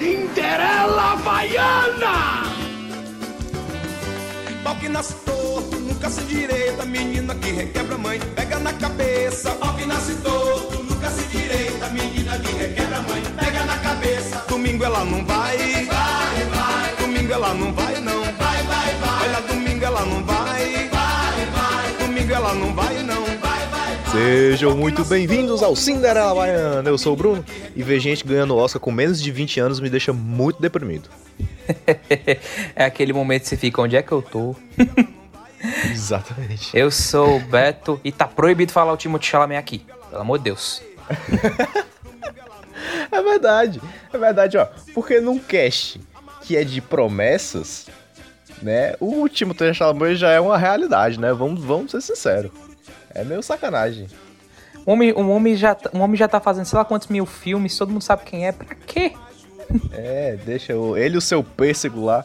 [0.00, 2.40] Cinderela Baiana!
[4.64, 9.50] Pau que nasce torto, nunca se direita, menina que requebra mãe, pega na cabeça.
[9.60, 14.42] Pau que nasce torto, nunca se direita, menina que requebra mãe, pega na cabeça.
[14.48, 16.96] Domingo ela não vai, vai, vai.
[16.98, 19.28] Domingo ela não vai não, vai, vai, vai.
[19.28, 22.06] Olha, domingo ela não vai, vai, vai.
[22.06, 22.99] Domingo ela não vai.
[24.12, 26.90] Sejam muito bem-vindos ao Cinderela Baiana.
[26.90, 27.44] Eu sou o Bruno
[27.76, 31.08] e ver gente ganhando Oscar com menos de 20 anos me deixa muito deprimido.
[32.74, 34.56] é aquele momento que você fica, onde é que eu tô?
[35.92, 36.76] Exatamente.
[36.76, 39.86] Eu sou o Beto e tá proibido falar o Timothée Chalamet aqui.
[40.10, 40.82] Pelo amor de Deus.
[43.12, 43.80] é verdade.
[44.12, 44.66] É verdade, ó.
[44.92, 46.00] Porque num cast
[46.42, 47.86] que é de promessas,
[48.60, 48.96] né?
[48.98, 51.32] O Timothée Chalamet já é uma realidade, né?
[51.32, 52.69] Vamos, vamos ser sinceros.
[53.14, 54.06] É meio sacanagem.
[54.86, 57.26] Um homem, um, homem já, tá, um homem já tá fazendo sei lá quantos mil
[57.26, 59.12] filmes, todo mundo sabe quem é, pra quê?
[59.92, 62.24] É, deixa o, ele e o seu pêssego lá,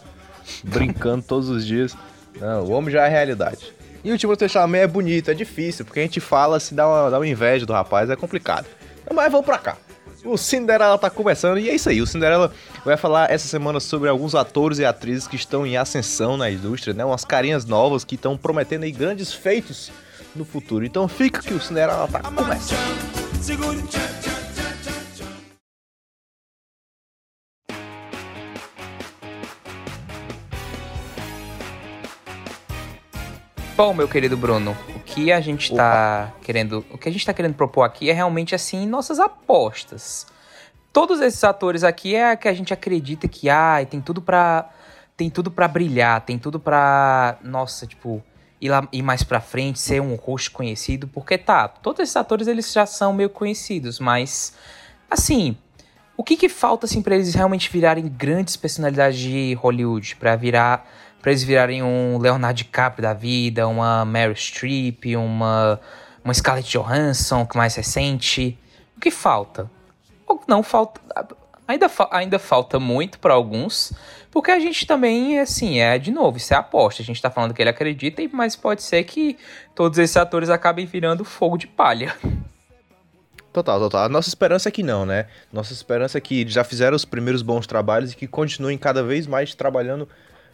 [0.64, 1.96] brincando todos os dias.
[2.40, 3.74] Não, o homem já é realidade.
[4.04, 7.10] E o Timothée Chalamet é bonito, é difícil, porque a gente fala, se dá uma,
[7.10, 8.68] dá uma inveja do rapaz, é complicado.
[9.14, 9.78] Mas vamos pra cá.
[10.24, 12.02] O Cinderela tá começando e é isso aí.
[12.02, 12.52] O Cinderela
[12.84, 16.96] vai falar essa semana sobre alguns atores e atrizes que estão em ascensão na indústria,
[16.96, 17.06] né?
[17.06, 19.92] Umas carinhas novas que estão prometendo aí grandes feitos
[20.36, 20.86] no futuro.
[20.86, 23.16] Então fica que o Cinderela tá começando.
[33.78, 37.34] Bom, meu querido Bruno, o que a gente está querendo, o que a gente tá
[37.34, 40.26] querendo propor aqui é realmente assim nossas apostas.
[40.94, 44.70] Todos esses atores aqui é que a gente acredita que ah, tem tudo para
[45.18, 48.24] tem tudo para brilhar, tem tudo para, nossa, tipo,
[48.60, 52.48] ir, lá, ir mais pra frente, ser um rosto conhecido, porque tá, todos esses atores
[52.48, 54.54] eles já são meio conhecidos, mas
[55.10, 55.58] assim,
[56.18, 60.90] o que que falta assim para eles realmente virarem grandes personalidades de Hollywood, para virar
[61.22, 65.80] para eles virarem um Leonardo DiCaprio da vida, uma Meryl Streep, uma
[66.24, 68.58] uma Scarlett Johansson, que mais recente.
[68.98, 69.70] O que falta?
[70.48, 71.00] Não falta
[71.68, 73.94] ainda, ainda falta muito para alguns,
[74.32, 77.02] porque a gente também, assim, é de novo, isso é aposta.
[77.02, 79.38] A gente tá falando que ele acredita, mas pode ser que
[79.74, 82.16] todos esses atores acabem virando fogo de palha.
[83.56, 84.04] Total, total.
[84.04, 85.28] A nossa esperança é que não, né?
[85.54, 89.26] Nossa esperança é que já fizeram os primeiros bons trabalhos e que continuem cada vez
[89.26, 90.10] mais trabalhando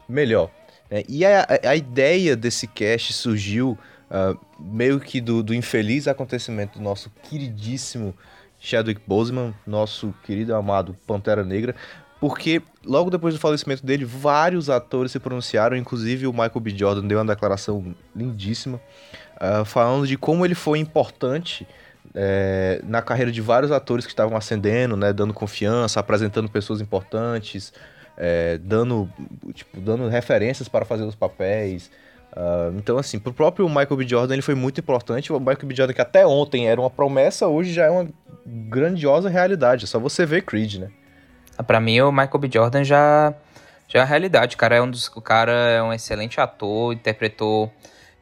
[0.08, 0.52] melhor.
[0.88, 3.76] É, e a, a, ideia desse cast surgiu
[4.12, 8.14] uh, meio que do, do, infeliz acontecimento do nosso queridíssimo
[8.62, 11.76] Chadwick Boseman, nosso querido amado Pantera Negra,
[12.20, 16.70] porque logo depois do falecimento dele, vários atores se pronunciaram, inclusive o Michael B.
[16.78, 18.80] Jordan deu uma declaração lindíssima,
[19.38, 21.68] uh, falando de como ele foi importante
[22.14, 27.74] é, na carreira de vários atores que estavam ascendendo, né, dando confiança, apresentando pessoas importantes,
[28.18, 29.10] é, dando,
[29.54, 31.90] tipo, dando referências para fazer os papéis.
[32.32, 34.08] Uh, então, assim, pro próprio Michael B.
[34.08, 35.32] Jordan ele foi muito importante.
[35.34, 35.76] O Michael B.
[35.76, 38.08] Jordan, que até ontem era uma promessa, hoje já é uma
[38.46, 39.84] grandiosa realidade.
[39.84, 40.90] É só você ver Creed, né?
[41.58, 42.50] Ah, para mim, o Michael B.
[42.52, 43.34] Jordan já,
[43.88, 44.56] já é a realidade.
[44.56, 47.72] O cara é um, dos, o cara é um excelente ator, interpretou,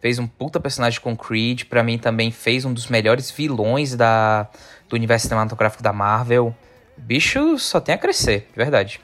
[0.02, 1.66] fez um puta personagem com Creed.
[1.66, 4.48] Para mim, também fez um dos melhores vilões da,
[4.88, 6.56] do universo cinematográfico da Marvel.
[6.98, 9.00] O bicho só tem a crescer, de verdade.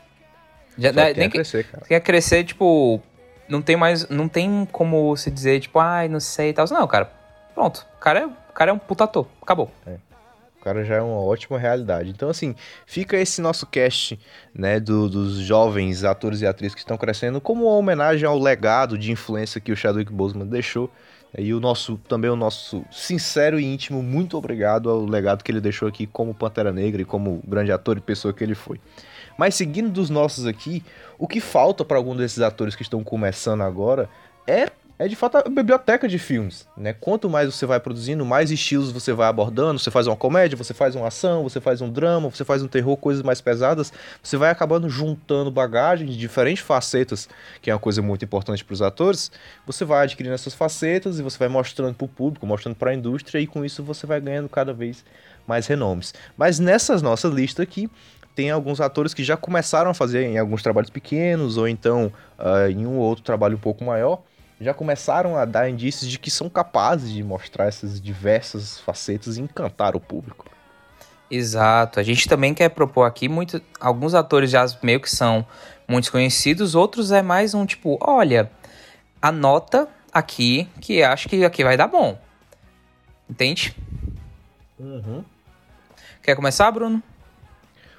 [0.77, 1.85] Já, Só tem que, crescer, cara.
[1.87, 3.01] Quer crescer, tipo,
[3.47, 6.65] não tem mais, não tem como se dizer, tipo, ai, não sei e tal.
[6.69, 7.11] Não, cara,
[7.53, 7.85] pronto.
[7.95, 9.71] O cara é, o cara é um puta ator, acabou.
[9.85, 9.97] É.
[10.59, 12.09] O cara já é uma ótima realidade.
[12.09, 12.55] Então, assim,
[12.87, 14.19] fica esse nosso cast,
[14.53, 18.97] né, do, dos jovens atores e atrizes que estão crescendo, como uma homenagem ao legado
[18.97, 20.89] de influência que o Chadwick Boseman deixou.
[21.37, 25.59] E o nosso, também o nosso sincero e íntimo muito obrigado ao legado que ele
[25.59, 28.79] deixou aqui como Pantera Negra e como grande ator e pessoa que ele foi.
[29.37, 30.83] Mas seguindo dos nossos aqui,
[31.17, 34.09] o que falta para algum desses atores que estão começando agora
[34.47, 36.93] é é de fato a biblioteca de filmes, né?
[36.93, 39.77] Quanto mais você vai produzindo, mais estilos você vai abordando.
[39.77, 42.67] Você faz uma comédia, você faz uma ação, você faz um drama, você faz um
[42.67, 43.91] terror, coisas mais pesadas.
[44.23, 47.27] Você vai acabando juntando bagagem de diferentes facetas,
[47.61, 49.31] que é uma coisa muito importante para os atores.
[49.65, 52.93] Você vai adquirindo essas facetas e você vai mostrando para o público, mostrando para a
[52.93, 55.03] indústria e com isso você vai ganhando cada vez
[55.45, 56.13] mais renomes.
[56.37, 57.89] Mas nessas nossas listas aqui,
[58.35, 62.69] tem alguns atores que já começaram a fazer em alguns trabalhos pequenos ou então uh,
[62.69, 64.21] em um ou outro trabalho um pouco maior,
[64.59, 69.41] já começaram a dar indícios de que são capazes de mostrar essas diversas facetas e
[69.41, 70.45] encantar o público.
[71.31, 71.99] Exato.
[71.99, 75.45] A gente também quer propor aqui muito, alguns atores já meio que são
[75.87, 78.51] muito conhecidos, outros é mais um tipo, olha,
[79.21, 82.17] anota aqui que acho que aqui vai dar bom.
[83.29, 83.75] Entende?
[84.77, 85.23] Uhum.
[86.21, 87.01] Quer começar, Bruno?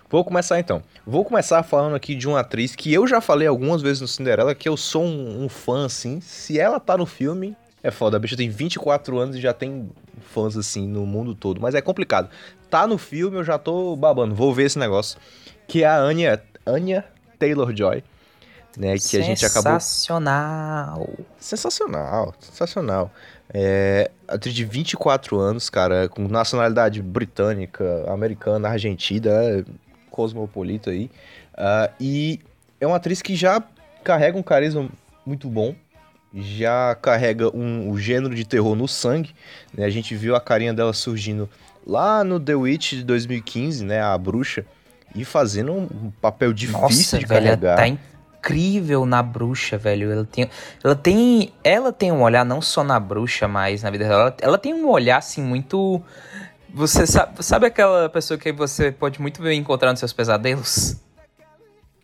[0.09, 0.83] Vou começar então.
[1.05, 4.55] Vou começar falando aqui de uma atriz que eu já falei algumas vezes no Cinderela,
[4.55, 6.21] que eu sou um, um fã, assim.
[6.21, 8.17] Se ela tá no filme, é foda.
[8.17, 9.91] A bicha tem 24 anos e já tem
[10.33, 11.61] fãs, assim, no mundo todo.
[11.61, 12.29] Mas é complicado.
[12.71, 14.35] Tá no filme, eu já tô babando.
[14.35, 15.19] Vou ver esse negócio.
[15.67, 17.05] Que é a Anya, Anya
[17.39, 18.03] Taylor-Joy.
[18.77, 19.73] Né, que a gente acabou...
[19.73, 21.09] Sensacional.
[21.39, 23.11] Sensacional, sensacional.
[23.55, 29.31] É, atriz de 24 anos, cara, com nacionalidade britânica, americana, argentina,
[30.17, 31.11] cosmopolita aí.
[31.53, 32.41] Uh, e
[32.81, 33.63] é uma atriz que já
[34.03, 34.89] carrega um carisma
[35.27, 35.75] muito bom,
[36.35, 39.35] já carrega um, um gênero de terror no sangue.
[39.75, 39.85] Né?
[39.85, 41.49] A gente viu a carinha dela surgindo
[41.87, 44.01] lá no The Witch de 2015, né?
[44.01, 44.65] A bruxa.
[45.15, 47.77] E fazendo um papel difícil Nossa, de velho, carregar.
[47.77, 50.11] Tá incrível na bruxa, velho.
[50.13, 50.51] Ela tem,
[50.85, 54.23] ela tem, ela tem um olhar não só na bruxa, mas na vida dela.
[54.23, 56.03] Ela, ela tem um olhar assim muito
[56.73, 60.97] você sabe, sabe aquela pessoa que você pode muito bem encontrar nos seus pesadelos?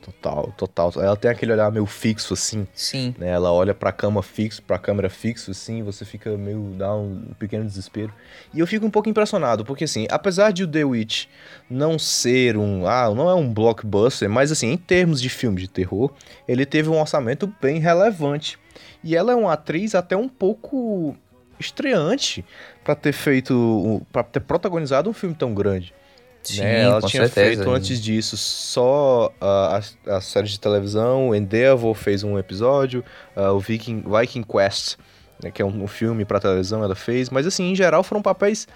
[0.02, 0.92] Total, total.
[0.96, 2.66] Ela tem aquele olhar meio fixo, assim.
[2.74, 3.14] Sim.
[3.16, 3.28] Né?
[3.28, 6.74] Ela olha pra cama fixo, pra câmera fixo, assim, você fica meio.
[6.76, 8.12] dá um pequeno desespero.
[8.52, 11.26] E eu fico um pouco impressionado, porque assim, apesar de o The Witch
[11.70, 12.86] não ser um.
[12.86, 16.10] Ah, não é um blockbuster, mas assim, em termos de filme de terror,
[16.48, 18.58] ele teve um orçamento bem relevante.
[19.04, 21.16] E ela é uma atriz até um pouco
[21.62, 22.44] estreante
[22.84, 24.02] para ter feito.
[24.12, 25.94] para ter protagonizado um filme tão grande.
[26.42, 26.82] Sim, né?
[26.82, 27.56] Ela tinha certeza.
[27.56, 33.04] feito antes disso só as, as séries de televisão, Endeavor fez um episódio,
[33.36, 34.96] uh, o Viking, Viking Quest,
[35.42, 38.20] né, que é um, um filme para televisão, ela fez, mas assim, em geral foram
[38.20, 38.66] papéis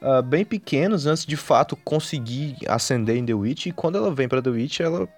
[0.00, 4.28] uh, bem pequenos antes de fato conseguir ascender em The Witch, e quando ela vem
[4.28, 5.08] para The Witch, ela,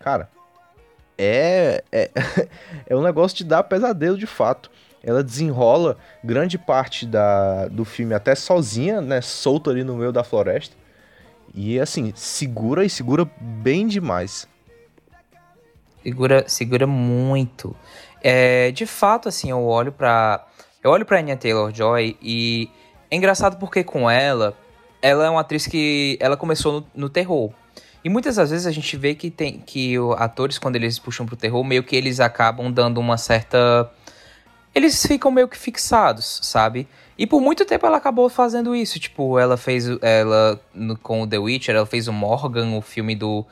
[0.00, 0.28] cara,
[1.16, 2.10] é, é,
[2.86, 4.70] é um negócio de dar pesadelo de fato.
[5.04, 10.24] Ela desenrola grande parte da, do filme até sozinha, né, solta ali no meio da
[10.24, 10.74] floresta.
[11.54, 14.48] E assim, segura e segura bem demais.
[16.02, 17.76] Segura, segura muito.
[18.22, 20.46] É, de fato, assim, eu olho pra.
[20.82, 22.68] Eu olho pra Anya Taylor-Joy e
[23.10, 24.56] é engraçado porque com ela,
[25.00, 27.52] ela é uma atriz que ela começou no, no terror.
[28.04, 31.36] E muitas das vezes a gente vê que tem que atores, quando eles puxam pro
[31.36, 33.90] terror, meio que eles acabam dando uma certa.
[34.74, 36.88] Eles ficam meio que fixados, sabe?
[37.16, 38.98] E por muito tempo ela acabou fazendo isso.
[38.98, 39.86] Tipo, ela fez.
[40.02, 43.44] Ela, no, com o The Witcher, ela fez o Morgan, o filme do,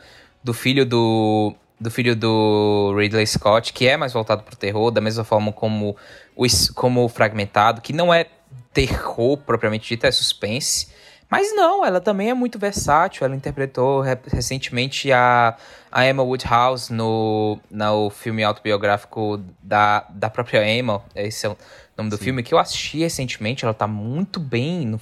[0.42, 1.54] do filho do.
[1.80, 5.96] Do filho do Ridley Scott, que é mais voltado pro terror, da mesma forma como
[6.36, 6.46] o,
[6.76, 8.26] como o Fragmentado, que não é
[8.72, 10.86] terror propriamente dito, é suspense.
[11.32, 13.24] Mas não, ela também é muito versátil.
[13.24, 15.56] Ela interpretou re recentemente a,
[15.90, 21.02] a Emma Woodhouse no, no filme autobiográfico da, da própria Emma.
[21.16, 21.56] Esse é o
[21.96, 22.24] nome do Sim.
[22.24, 23.64] filme, que eu assisti recentemente.
[23.64, 25.00] Ela tá muito bem no,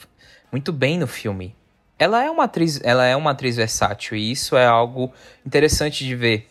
[0.53, 1.53] muito bem no filme.
[1.99, 5.13] Ela é uma atriz, ela é uma atriz versátil e isso é algo
[5.45, 6.49] interessante de ver.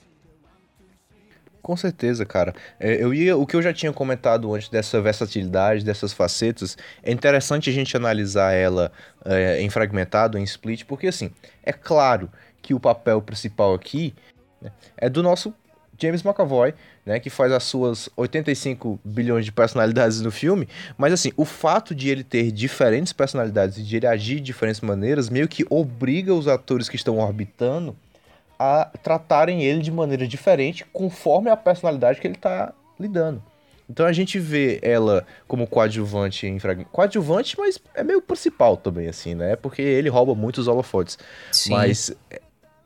[1.62, 2.54] Com certeza, cara.
[2.80, 7.12] É, eu ia, o que eu já tinha comentado antes dessa versatilidade, dessas facetas, é
[7.12, 8.92] interessante a gente analisar ela
[9.26, 11.32] é, em fragmentado, em split, porque assim,
[11.64, 12.30] é claro
[12.62, 14.14] que o papel principal aqui
[14.62, 15.54] né, é do nosso
[16.02, 16.74] James McAvoy,
[17.06, 20.68] né, que faz as suas 85 bilhões de personalidades no filme,
[20.98, 24.80] mas assim, o fato de ele ter diferentes personalidades e de ele agir de diferentes
[24.80, 27.96] maneiras meio que obriga os atores que estão orbitando
[28.60, 33.42] a tratarem ele de maneira diferente conforme a personalidade que ele está lidando.
[33.90, 36.92] Então a gente vê ela como coadjuvante em fragmento.
[36.92, 39.56] Coadjuvante, mas é meio principal também, assim, né?
[39.56, 41.18] Porque ele rouba muitos holofotes.
[41.52, 41.72] Sim.
[41.72, 42.16] Mas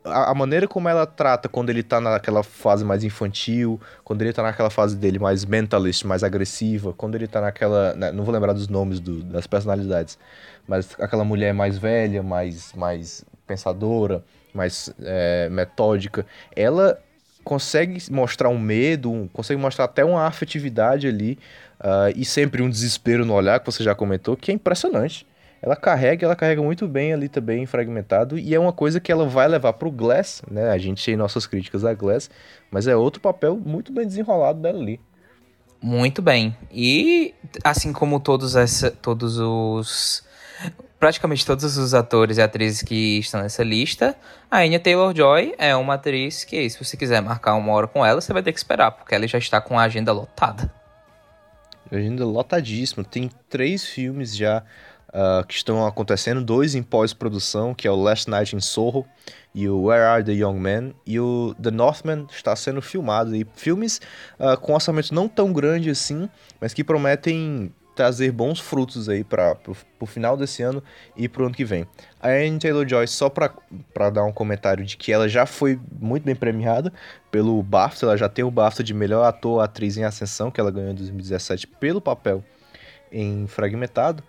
[0.02, 4.32] a, a, maneira como ela trata quando ele tá naquela fase mais infantil, quando ele
[4.32, 7.92] tá naquela fase dele mais mentalist, mais agressiva, quando ele tá naquela.
[7.92, 10.18] Né, não vou lembrar dos nomes do, das personalidades,
[10.66, 14.24] mas aquela mulher mais velha, mais, mais pensadora
[14.54, 16.98] mais é, metódica, ela
[17.44, 21.38] consegue mostrar um medo, consegue mostrar até uma afetividade ali
[21.80, 25.26] uh, e sempre um desespero no olhar, que você já comentou, que é impressionante.
[25.60, 29.26] Ela carrega, ela carrega muito bem ali também, fragmentado, e é uma coisa que ela
[29.26, 30.70] vai levar pro Glass, né?
[30.70, 32.30] A gente tem nossas críticas a Glass,
[32.70, 35.00] mas é outro papel muito bem desenrolado dela ali.
[35.80, 36.56] Muito bem.
[36.70, 40.22] E assim como todos, essa, todos os
[41.04, 44.16] praticamente todos os atores e atrizes que estão nessa lista,
[44.50, 48.22] a Anya Taylor-Joy é uma atriz que, se você quiser marcar uma hora com ela,
[48.22, 50.72] você vai ter que esperar, porque ela já está com a agenda lotada.
[51.92, 53.04] Agenda lotadíssima.
[53.04, 54.62] Tem três filmes já
[55.10, 59.04] uh, que estão acontecendo, dois em pós-produção, que é o Last Night in Soho
[59.54, 63.36] e o Where Are the Young Men, e o The Northman está sendo filmado.
[63.36, 64.00] E filmes
[64.40, 69.56] uh, com orçamento não tão grande assim, mas que prometem trazer bons frutos aí para
[70.00, 70.82] o final desse ano
[71.16, 71.86] e pro ano que vem.
[72.20, 76.34] A Anne Taylor-Joy, só para dar um comentário de que ela já foi muito bem
[76.34, 76.92] premiada
[77.30, 80.70] pelo BAFTA, ela já tem o BAFTA de melhor ator, atriz em ascensão, que ela
[80.70, 82.42] ganhou em 2017 pelo papel
[83.12, 84.22] em Fragmentado.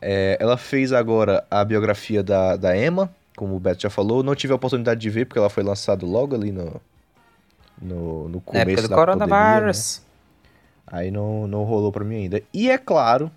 [0.00, 4.22] É, ela fez agora a biografia da, da Emma, como o Beto já falou.
[4.22, 6.80] Não tive a oportunidade de ver, porque ela foi lançada logo ali no,
[7.80, 9.28] no, no começo época do da coronavírus.
[9.28, 10.06] Pandemia, né?
[10.86, 12.42] Aí não, não rolou para mim ainda.
[12.52, 13.30] E é claro,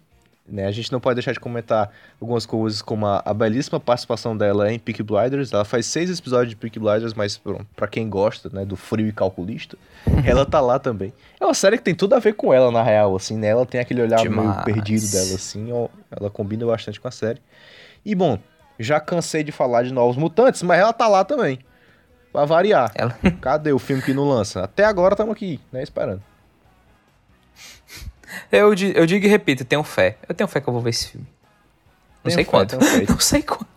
[0.52, 4.36] né, a gente não pode deixar de comentar algumas coisas como a, a belíssima participação
[4.36, 5.52] dela em Peaky Blinders.
[5.52, 7.42] Ela faz seis episódios de Peaky Blinders, mas
[7.76, 9.78] para quem gosta, né, do frio e calculista,
[10.26, 11.14] ela tá lá também.
[11.40, 13.48] É uma série que tem tudo a ver com ela, na real, assim, né?
[13.48, 14.48] Ela tem aquele olhar Demais.
[14.48, 17.42] meio perdido dela, assim, ó, ela combina bastante com a série.
[18.06, 18.40] E, bom,
[18.80, 21.60] já cansei de falar de Novos Mutantes, mas ela tá lá também.
[22.32, 22.92] Pra variar.
[22.96, 23.12] Ela...
[23.42, 24.64] Cadê o filme que não lança?
[24.64, 26.22] Até agora estamos aqui, né, esperando.
[28.52, 30.18] Eu, eu digo e repito, tenho fé.
[30.28, 31.28] Eu tenho fé que eu vou ver esse filme.
[32.24, 32.78] Não tenho sei fé, quando.
[33.10, 33.68] não sei quando.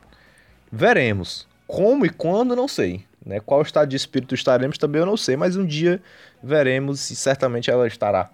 [0.71, 1.47] Veremos.
[1.67, 3.05] Como e quando, não sei.
[3.25, 3.41] Né?
[3.41, 6.03] Qual estado de espírito estaremos também eu não sei, mas um dia
[6.43, 8.31] veremos e certamente ela estará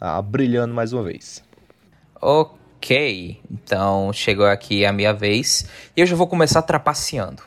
[0.00, 1.42] lá, brilhando mais uma vez.
[2.20, 5.66] Ok, então chegou aqui a minha vez
[5.96, 7.42] e eu já vou começar trapaceando.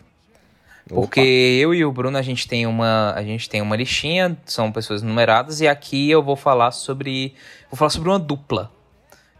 [0.87, 1.29] Porque Opa.
[1.29, 5.01] eu e o Bruno a gente tem uma a gente tem uma listinha, são pessoas
[5.01, 7.35] numeradas e aqui eu vou falar sobre
[7.69, 8.71] vou falar sobre uma dupla.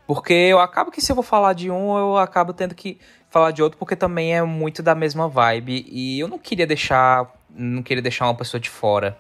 [0.06, 2.98] Porque eu acabo que se eu vou falar de um, eu acabo tendo que
[3.30, 7.34] falar de outro porque também é muito da mesma vibe e eu não queria deixar
[7.50, 9.18] não queria deixar uma pessoa de fora.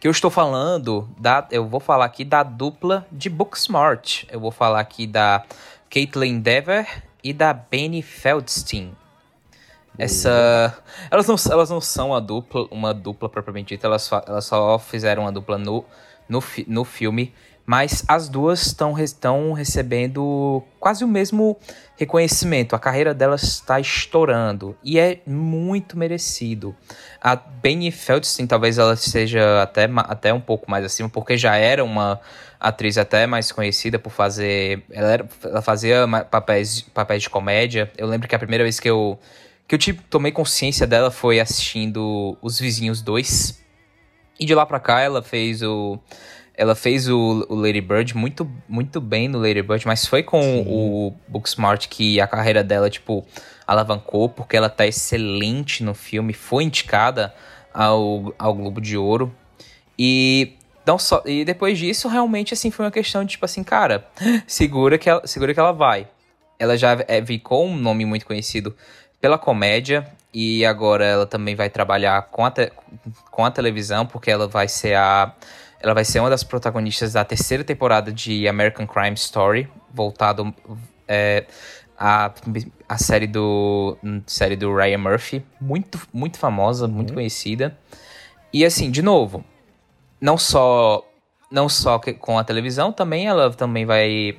[0.00, 4.24] Que eu estou falando da eu vou falar aqui da dupla de Booksmart.
[4.28, 5.44] Eu vou falar aqui da
[5.88, 8.96] Caitlin Dever e da Benny Feldstein.
[9.98, 10.76] Essa.
[11.10, 15.22] Elas não, elas não são uma dupla, uma dupla propriamente dita, elas, elas só fizeram
[15.22, 15.84] uma dupla no,
[16.28, 17.32] no, no filme.
[17.64, 21.56] Mas as duas estão estão recebendo quase o mesmo
[21.96, 22.74] reconhecimento.
[22.74, 26.74] A carreira delas está estourando e é muito merecido.
[27.20, 31.84] A Benny Feldstein talvez ela seja até, até um pouco mais acima, porque já era
[31.84, 32.20] uma
[32.58, 34.82] atriz até mais conhecida por fazer.
[34.90, 37.92] Ela, era, ela fazia papéis, papéis de comédia.
[37.96, 39.18] Eu lembro que a primeira vez que eu
[39.66, 43.62] que eu tipo, tomei consciência dela foi assistindo Os Vizinhos 2.
[44.38, 45.98] E de lá pra cá ela fez o.
[46.54, 50.42] Ela fez o, o Lady Bird muito, muito bem no Lady Bird, mas foi com
[50.42, 50.64] Sim.
[50.68, 53.24] o Booksmart que a carreira dela, tipo,
[53.66, 57.34] alavancou, porque ela tá excelente no filme, foi indicada
[57.72, 59.34] ao, ao Globo de Ouro.
[59.98, 60.52] E
[60.86, 64.06] não só, e depois disso, realmente, assim, foi uma questão de, tipo assim, cara,
[64.46, 66.08] segura que ela, segura que ela vai.
[66.58, 68.76] Ela já é, ficou um nome muito conhecido
[69.22, 72.72] pela comédia e agora ela também vai trabalhar com a, te,
[73.30, 75.32] com a televisão, porque ela vai ser a
[75.80, 80.54] ela vai ser uma das protagonistas da terceira temporada de American Crime Story, voltado
[81.08, 81.44] é,
[81.98, 82.32] a,
[82.88, 87.16] a série do série do Ryan Murphy, muito muito famosa, muito uhum.
[87.16, 87.78] conhecida.
[88.52, 89.44] E assim, de novo,
[90.20, 91.04] não só
[91.50, 94.36] não só com a televisão, também ela também vai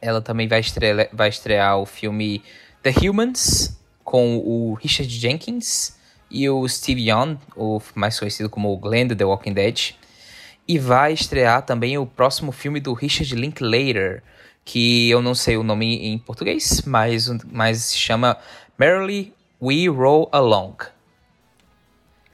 [0.00, 2.42] ela também vai estrear, vai estrear o filme
[2.82, 5.96] The Humans, com o Richard Jenkins
[6.30, 9.94] e o Steve Young, o mais conhecido como o Glenn do The Walking Dead.
[10.66, 14.22] E vai estrear também o próximo filme do Richard Linklater,
[14.64, 18.36] que eu não sei o nome em português, mas, mas se chama
[18.78, 20.76] Merrily We Roll Along.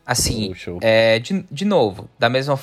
[0.05, 2.59] Assim, oh, é, de, de novo, da mesma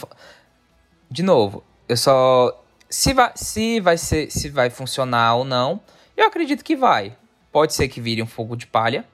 [1.10, 2.64] De novo, eu só.
[2.88, 4.30] Se vai, se vai ser.
[4.30, 5.82] Se vai funcionar ou não,
[6.16, 7.18] eu acredito que vai.
[7.52, 9.06] Pode ser que vire um fogo de palha,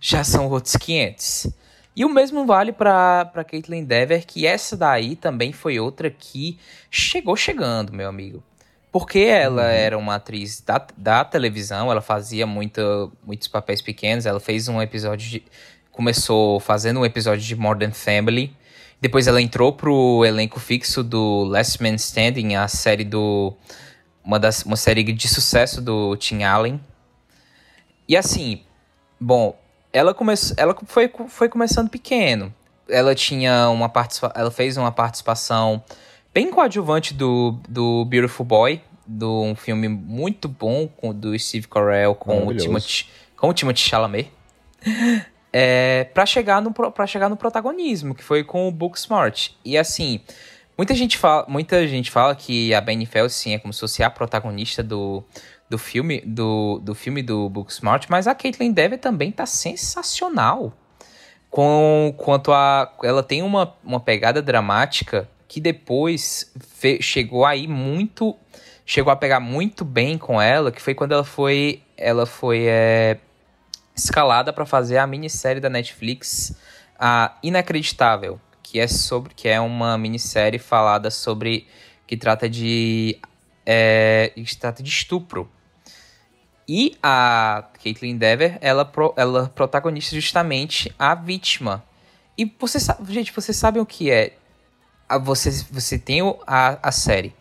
[0.00, 1.48] já são outros 500.
[1.96, 6.58] E o mesmo vale para Caitlyn Dever, que essa daí também foi outra que
[6.90, 8.42] chegou chegando, meu amigo.
[8.92, 9.68] Porque ela uhum.
[9.68, 14.80] era uma atriz da, da televisão, ela fazia muito, muitos papéis pequenos, ela fez um
[14.80, 15.42] episódio de.
[15.90, 18.54] Começou fazendo um episódio de Modern Family.
[19.00, 23.54] Depois ela entrou pro elenco fixo do Last Man Standing, a série do.
[24.24, 26.80] Uma, das, uma série de sucesso do Tim Allen.
[28.08, 28.62] E assim,
[29.20, 29.58] bom,
[29.92, 32.54] ela começou, ela foi, foi começando pequeno.
[32.88, 35.82] Ela tinha uma participa ela fez uma participação
[36.32, 42.14] bem coadjuvante do, do Beautiful Boy, do um filme muito bom com, do Steve Carell
[42.14, 44.30] com o Timothy, com o Timothy Chalamet.
[45.50, 49.52] É, para chegar no para chegar no protagonismo, que foi com o Booksmart.
[49.64, 50.20] E assim,
[50.78, 54.08] muita gente fala, muita gente fala que a Benny Felsen é como se fosse a
[54.08, 55.24] protagonista do
[55.68, 60.72] do filme do, do filme do Booksmart, mas a Caitlyn Dever também tá sensacional.
[61.50, 68.34] Com quanto a ela tem uma, uma pegada dramática que depois fe, chegou aí muito
[68.88, 73.18] chegou a pegar muito bem com ela, que foi quando ela foi, ela foi é,
[73.94, 76.56] escalada para fazer a minissérie da Netflix,
[76.98, 81.66] a Inacreditável, que é sobre, que é uma minissérie falada sobre
[82.06, 83.18] que trata de
[83.64, 85.50] é, que trata de estupro.
[86.68, 91.82] E a Caitlyn Dever, ela, pro, ela protagoniza justamente a vítima.
[92.36, 94.36] E você sabe, gente, vocês sabem o que é?
[95.22, 97.34] Você, você tem a, a série.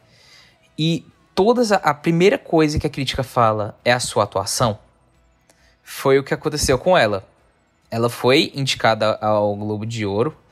[0.79, 1.05] E
[1.35, 4.79] todas a, a primeira coisa que a crítica fala é a sua atuação.
[5.83, 7.27] Foi o que aconteceu com ela.
[7.91, 10.46] Ela foi indicada ao Globo de Ouro.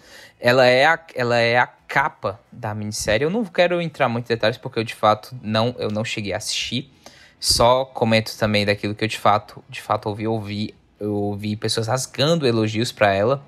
[0.46, 3.26] Ela é a, ela é a capa da minissérie.
[3.26, 6.34] Eu não quero entrar muito em detalhes porque eu de fato não eu não cheguei
[6.34, 6.94] a assistir.
[7.40, 11.88] Só comento também daquilo que eu de fato de fato ouvi ouvi eu ouvi pessoas
[11.88, 13.44] rasgando elogios para ela.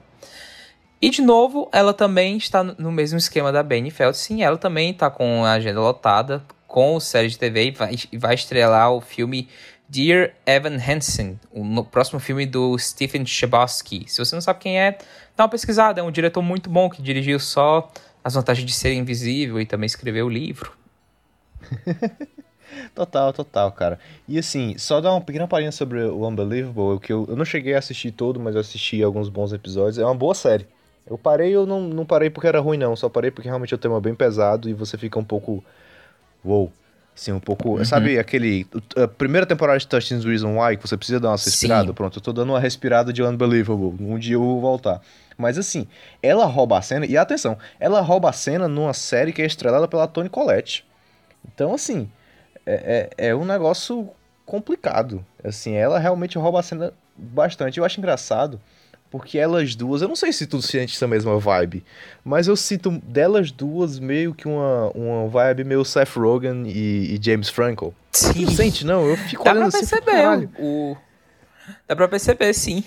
[0.99, 5.11] E de novo, ela também está no mesmo esquema da Benny Sim, Ela também está
[5.11, 9.47] com a agenda lotada, com série de TV e vai, vai estrelar o filme
[9.87, 14.05] Dear Evan Hansen, o próximo filme do Stephen Chbosky.
[14.07, 14.97] Se você não sabe quem é,
[15.37, 16.01] dá uma pesquisada.
[16.01, 17.89] É um diretor muito bom que dirigiu só
[18.23, 20.73] As Vantagens de Ser Invisível e também escreveu o livro.
[22.93, 23.99] total, total, cara.
[24.27, 27.75] E assim, só dar uma pequena palhinha sobre o Unbelievable, que eu, eu não cheguei
[27.75, 29.99] a assistir todo, mas eu assisti alguns bons episódios.
[29.99, 30.67] É uma boa série.
[31.05, 32.95] Eu parei, eu não, não parei porque era ruim, não.
[32.95, 35.63] Só parei porque realmente o tema é bem pesado e você fica um pouco
[36.43, 36.71] Uou.
[37.17, 37.79] Assim, um pouco.
[37.79, 37.83] Uhum.
[37.83, 38.67] Sabe aquele.
[38.95, 41.87] A primeira temporada de 13 Reasons Why, que você precisa dar uma respirada?
[41.87, 41.93] Sim.
[41.93, 43.95] Pronto, eu tô dando uma respirada de Unbelievable.
[43.99, 45.01] Um dia eu vou voltar.
[45.35, 45.87] Mas assim,
[46.21, 47.07] ela rouba a cena.
[47.07, 50.85] E atenção, ela rouba a cena numa série que é estrelada pela Toni Collette.
[51.43, 52.07] Então, assim,
[52.63, 54.07] é, é, é um negócio
[54.45, 55.25] complicado.
[55.43, 57.79] Assim, ela realmente rouba a cena bastante.
[57.79, 58.61] Eu acho engraçado
[59.09, 61.83] porque elas duas, eu não sei se tu sente essa mesma vibe,
[62.23, 67.19] mas eu sinto delas duas meio que uma, uma vibe meio Seth Rogen e, e
[67.21, 67.93] James Franco.
[68.11, 68.45] Sim.
[68.45, 69.05] Tu sente, não?
[69.05, 70.97] Eu fico Dá olhando pra assim, perceber, o...
[71.87, 72.83] Dá pra perceber, sim.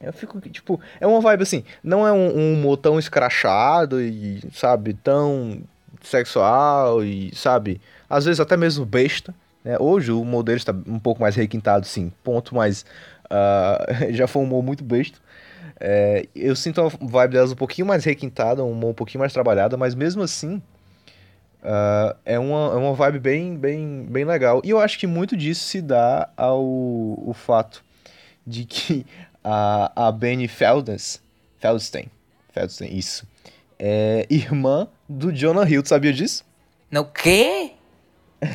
[0.00, 4.40] Eu fico, tipo, é uma vibe assim, não é um, um humor tão escrachado e,
[4.52, 5.62] sabe, tão
[6.02, 9.76] sexual e, sabe, às vezes até mesmo besta, né?
[9.80, 12.84] Hoje o humor deles tá um pouco mais requintado, sim, ponto, mas
[13.26, 15.18] Uh, já foi um humor muito besta.
[15.80, 19.32] É, eu sinto a vibe delas um pouquinho mais requintada, um humor um pouquinho mais
[19.32, 20.62] trabalhada, mas mesmo assim
[21.64, 24.60] uh, é, uma, é uma vibe bem, bem, bem legal.
[24.64, 27.82] E eu acho que muito disso se dá ao o fato
[28.46, 29.04] de que
[29.42, 31.20] a, a Benny Feldens,
[31.58, 32.10] Feldstein,
[32.52, 33.26] Feldstein, isso,
[33.78, 36.44] é irmã do Jonah Hill, tu sabia disso?
[36.90, 37.72] Não, quê?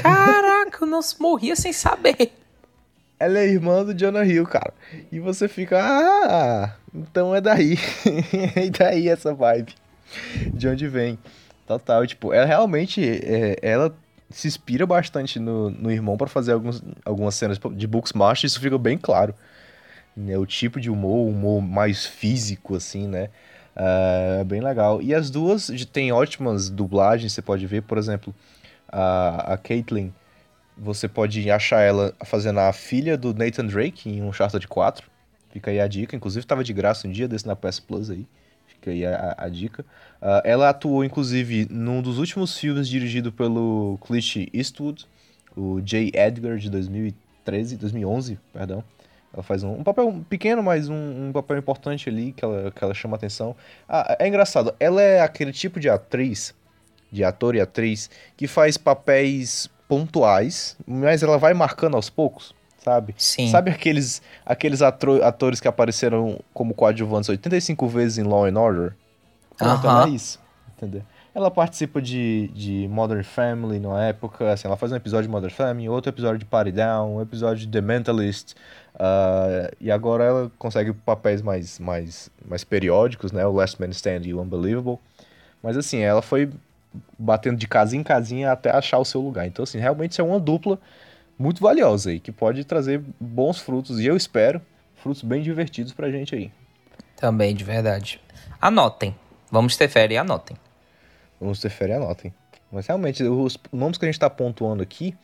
[0.02, 2.32] Caraca, eu não morria sem saber.
[3.20, 4.74] Ela é irmã do Jonah Hill, cara.
[5.12, 7.78] E você fica, ah, então é daí.
[8.56, 9.76] e daí essa vibe.
[10.54, 11.20] De onde vem.
[11.68, 13.94] Total, tipo, ela realmente, é, ela
[14.30, 18.78] se inspira bastante no, no irmão para fazer alguns, algumas cenas de Booksmart, isso fica
[18.78, 19.36] bem claro.
[20.16, 20.38] Né?
[20.38, 23.30] O tipo de humor, humor mais físico, assim, né?
[23.76, 25.02] Uh, é bem legal.
[25.02, 28.34] E as duas têm ótimas dublagens, você pode ver, por exemplo,
[28.88, 30.12] a, a Caitlyn
[30.80, 35.10] você pode achar ela fazendo a filha do Nathan Drake em um Uncharted 4.
[35.52, 36.16] Fica aí a dica.
[36.16, 38.26] Inclusive estava de graça um dia desse na PS Plus aí.
[38.68, 39.84] Fica aí a, a dica.
[40.22, 45.06] Uh, ela atuou, inclusive, num dos últimos filmes dirigido pelo Clint Eastwood,
[45.56, 46.12] o J.
[46.14, 48.84] Edgar, de 2013, 2011, perdão.
[49.34, 52.84] Ela faz um, um papel pequeno, mas um, um, papel importante ali que ela, que
[52.84, 53.56] ela chama atenção.
[53.88, 56.56] Ah, é engraçado, ela é aquele tipo de atriz,
[57.12, 63.16] de ator e atriz, que faz papéis pontuais, mas ela vai marcando aos poucos, sabe?
[63.18, 63.50] Sim.
[63.50, 68.94] Sabe aqueles, aqueles atores que apareceram como coadjuvantes 85 vezes em Law and Order?
[69.58, 70.08] Pronto, uh -huh.
[70.08, 70.40] é isso,
[70.78, 71.02] entendeu?
[71.34, 75.52] Ela participa de, de Modern Family na época, assim, ela faz um episódio de Modern
[75.52, 78.54] Family, outro episódio de Party Down, um episódio de The Mentalist,
[78.96, 83.46] uh, e agora ela consegue papéis mais, mais, mais periódicos, né?
[83.46, 85.00] O Last Man Stand e o Unbelievable.
[85.64, 86.50] Mas assim, ela foi
[87.18, 89.48] batendo de casinha em casinha até achar o seu lugar.
[89.48, 90.80] Então, assim, realmente é uma dupla
[91.38, 94.62] muito valiosa aí, que pode trazer bons frutos, e eu espero,
[94.96, 96.52] frutos bem divertidos pra gente aí.
[97.16, 98.22] Também, de verdade.
[98.62, 99.16] Anotem.
[99.52, 100.58] Vamos ter férias e anotem.
[101.40, 102.34] Vamos ter férias e anotem.
[102.72, 105.16] Mas realmente, os nomes que a gente está pontuando aqui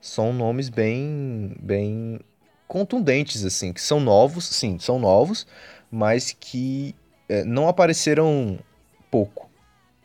[0.00, 2.20] são nomes bem, bem
[2.68, 5.46] contundentes, assim, que são novos, sim, são novos,
[5.90, 6.94] mas que
[7.28, 8.58] é, não apareceram
[9.10, 9.50] pouco.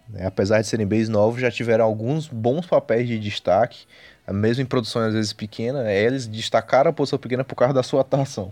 [0.10, 0.26] Né?
[0.26, 3.86] Apesar de serem bem novos, já tiveram alguns bons papéis de destaque,
[4.28, 8.02] mesmo em produções às vezes pequenas, eles destacaram a posição pequena por causa da sua
[8.02, 8.52] atuação.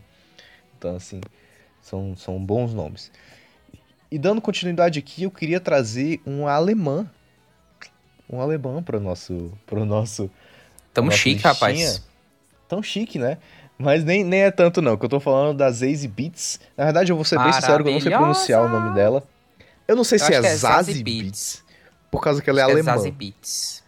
[0.78, 1.22] Então, assim,
[1.82, 3.12] são, são bons nomes.
[4.10, 7.10] E dando continuidade aqui, eu queria trazer uma alemã
[8.30, 9.52] um alemão pro nosso.
[9.65, 10.30] Pro nosso
[10.93, 11.54] Tamo chique, listinha.
[11.54, 12.04] rapaz.
[12.67, 13.38] Tão chique, né?
[13.78, 16.60] Mas nem, nem é tanto não, que eu tô falando da Zazie Beats.
[16.76, 19.24] Na verdade, eu vou ser bem sincero que eu não sei pronunciar o nome dela.
[19.88, 21.21] Eu não sei Eu se é é Zazie Zazie Beats.
[21.23, 21.63] Beats.
[22.12, 22.97] Por causa que ela é Acho que alemã.
[22.97, 23.84] Zazie Beats.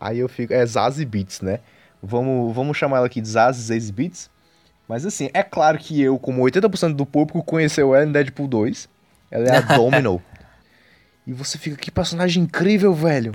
[0.00, 0.52] Aí eu fico.
[0.52, 1.60] É Zazie Beats, né?
[2.02, 4.30] Vamos, vamos chamar ela aqui de Beats.
[4.88, 8.88] Mas assim, é claro que eu, como 80% do público, conheceu ela em Deadpool 2.
[9.30, 10.20] Ela é a Domino.
[11.26, 13.32] e você fica, que personagem incrível, velho.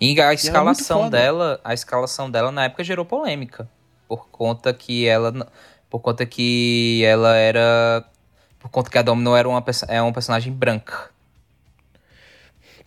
[0.00, 1.16] E a é muito escalação foda.
[1.16, 3.68] dela, a escalação dela na época gerou polêmica,
[4.06, 5.50] por conta que ela
[5.88, 8.04] por conta que ela era
[8.60, 11.10] por conta que a Domino era uma é uma personagem branca.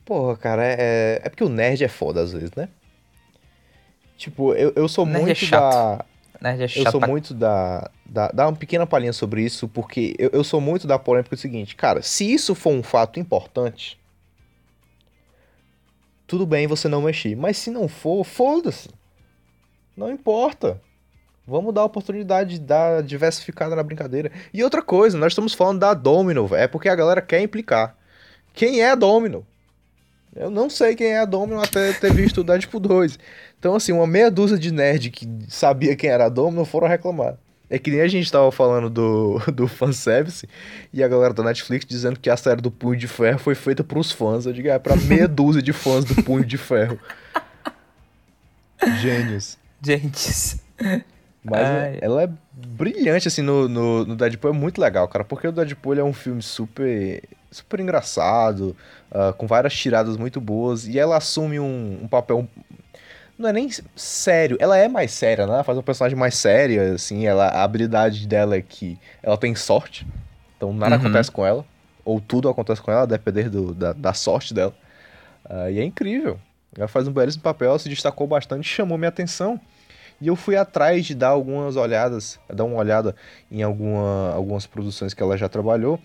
[0.10, 2.68] Porra, cara, é, é- é porque o nerd é foda às vezes, né?
[4.18, 5.72] Tipo, eu, eu sou Nerd é muito chato.
[5.72, 6.06] da.
[6.42, 8.30] Já é Eu chato sou pra- muito da, da.
[8.30, 11.76] Dar uma pequena palhinha sobre isso, porque eu, eu sou muito da polêmica do seguinte,
[11.76, 14.00] cara, se isso for um fato importante,
[16.26, 17.36] tudo bem você não mexer.
[17.36, 18.90] Mas se não for, foda-se.
[19.96, 20.82] Não importa.
[21.48, 24.32] Vamos dar a oportunidade de dar diversificada na brincadeira.
[24.52, 27.96] E outra coisa, nós estamos falando da Domino, é porque a galera quer implicar.
[28.54, 29.46] Quem é a Domino?
[30.36, 33.20] Eu não sei quem é a Domino até ter visto o Deadpool 2.
[33.58, 37.36] Então, assim, uma meia dúzia de nerd que sabia quem era a Domino foram reclamar.
[37.70, 40.48] É que nem a gente tava falando do, do fanservice
[40.92, 43.84] e a galera da Netflix dizendo que a série do Punho de Ferro foi feita
[43.84, 44.46] pros fãs.
[44.46, 47.00] Eu digo, é pra meia dúzia de fãs do Punho de Ferro.
[49.02, 49.58] Gênios.
[49.82, 50.60] Gente,
[51.44, 52.00] Mas Ai.
[52.02, 54.52] ela é brilhante, assim, no, no, no Deadpool.
[54.52, 55.24] É muito legal, cara.
[55.24, 58.76] Porque o Deadpool é um filme super, super engraçado,
[59.12, 60.88] ah, com várias tiradas muito boas.
[60.88, 62.48] E ela assume um, um papel.
[63.38, 65.54] Não é nem sério, ela é mais séria, né?
[65.54, 67.26] Ela faz uma personagem mais séria, assim.
[67.26, 70.06] Ela, a habilidade dela é que ela tem sorte.
[70.58, 71.02] Então nada Uhum.
[71.02, 71.66] acontece com ela.
[72.04, 74.74] Ou tudo acontece com ela, a depender do, da, da sorte dela.
[75.50, 76.38] Ah, e é incrível.
[76.78, 79.60] Ela faz um belíssimo papel, ela se destacou bastante, chamou minha atenção.
[80.22, 83.16] E eu fui atrás de dar algumas olhadas, dar uma olhada
[83.50, 85.98] em alguma, algumas produções que ela já trabalhou.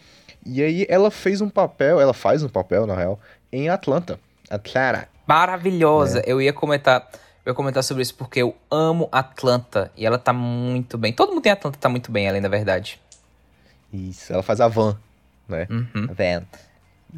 [0.46, 3.18] E aí ela fez um papel, ela faz um papel, na real,
[3.52, 4.18] em Atlanta.
[4.50, 5.08] Atlanta.
[5.26, 6.20] maravilhosa.
[6.20, 6.24] É.
[6.26, 7.08] Eu ia comentar,
[7.44, 11.12] eu ia comentar sobre isso porque eu amo Atlanta e ela tá muito bem.
[11.12, 13.00] Todo mundo em Atlanta tá muito bem, além da verdade.
[13.92, 14.96] Isso, ela faz a Van,
[15.48, 15.66] né?
[15.70, 16.08] Uhum.
[16.10, 16.42] A Van.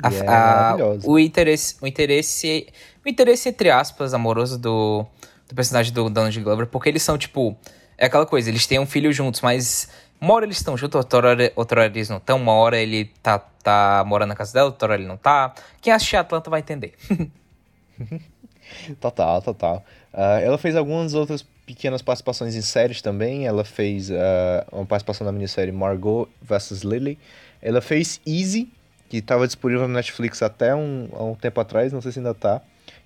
[0.03, 1.09] A- é a- maravilhosa.
[1.09, 2.69] o interesse, o interesse,
[3.05, 5.07] o interesse entre aspas amoroso do,
[5.49, 7.57] do personagem do Donald Glover, porque eles são tipo,
[7.97, 9.89] é aquela coisa, eles têm um filho juntos, mas
[10.21, 13.07] uma hora eles estão juntos, outra hora, outra hora eles não estão, uma hora ele
[13.23, 15.55] tá, tá morando na casa dela, outra hora ele não tá.
[15.81, 16.95] Quem assistir Atlanta vai entender.
[19.01, 19.85] Total, total.
[20.13, 23.47] Ah, ela fez algumas outras pequenas participações em séries também.
[23.47, 26.83] Ela fez ah, uma participação na minissérie Margot vs.
[26.83, 27.19] Lily.
[27.63, 28.69] Ela fez Easy,
[29.09, 32.61] que estava disponível no Netflix até um, um tempo atrás, não sei se ainda tá.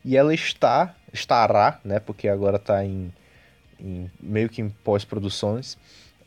[0.04, 3.12] E ela está, estará, né, porque agora tá em,
[3.78, 5.76] em- meio que em pós-produções,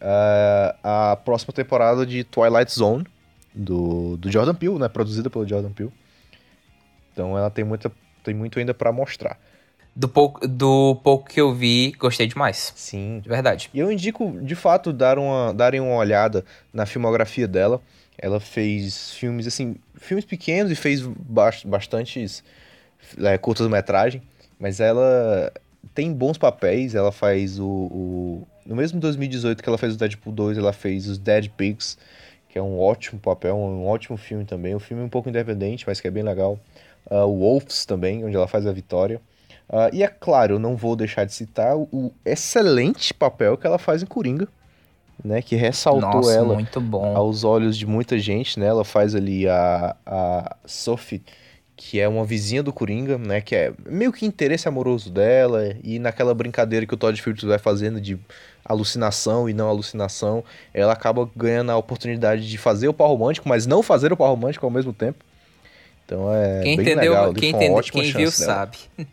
[0.04, 3.06] ah, a próxima temporada de Twilight Zone,
[3.54, 5.92] do, do Jordan Peele, né, produzida pelo Jordan Peele.
[7.12, 7.92] Então ela tem, muita,
[8.24, 9.40] tem muito ainda para mostrar.
[9.96, 12.74] Do pouco, do pouco que eu vi, gostei demais.
[12.76, 13.20] Sim.
[13.20, 13.70] De verdade.
[13.72, 17.80] E eu indico, de fato, dar uma, darem uma olhada na filmografia dela.
[18.18, 22.44] Ela fez filmes, assim, filmes pequenos e fez bas- bastantes
[23.20, 24.24] é, curtas-metragem.
[24.60, 25.54] Mas ela
[25.94, 26.96] tem bons papéis.
[26.96, 28.48] Ela faz o, o...
[28.66, 31.98] No mesmo 2018 que ela fez o Deadpool 2, ela fez os Dead Pigs,
[32.50, 34.76] que é um ótimo papel, um ótimo filme também.
[34.76, 36.60] Um filme um pouco independente, mas que é bem legal.
[37.10, 39.20] O Wolves também, onde ela faz a Vitória.
[39.70, 43.78] Ah, e é claro, eu não vou deixar de citar o, excelente papel que ela
[43.80, 44.48] faz em Coringa,
[45.24, 45.42] né?
[45.42, 46.58] Que ressaltou Nossa, ela
[47.16, 48.68] aos olhos de muita gente, né?
[48.68, 51.24] Ela faz ali a, a Sophie,
[51.76, 53.42] que é uma vizinha do Coringa, né?
[53.42, 57.58] Que é meio que interesse amoroso dela, e naquela brincadeira que o Todd Phillips vai
[57.58, 58.20] fazendo de
[58.66, 63.66] alucinação e não alucinação, ela acaba ganhando a oportunidade de fazer o par romântico, mas
[63.66, 65.24] não fazer o par romântico ao mesmo tempo.
[66.06, 67.34] Então é Quem bem entendeu, legal.
[67.34, 68.32] quem, foi uma entende, ótima quem viu dela.
[68.32, 68.78] sabe.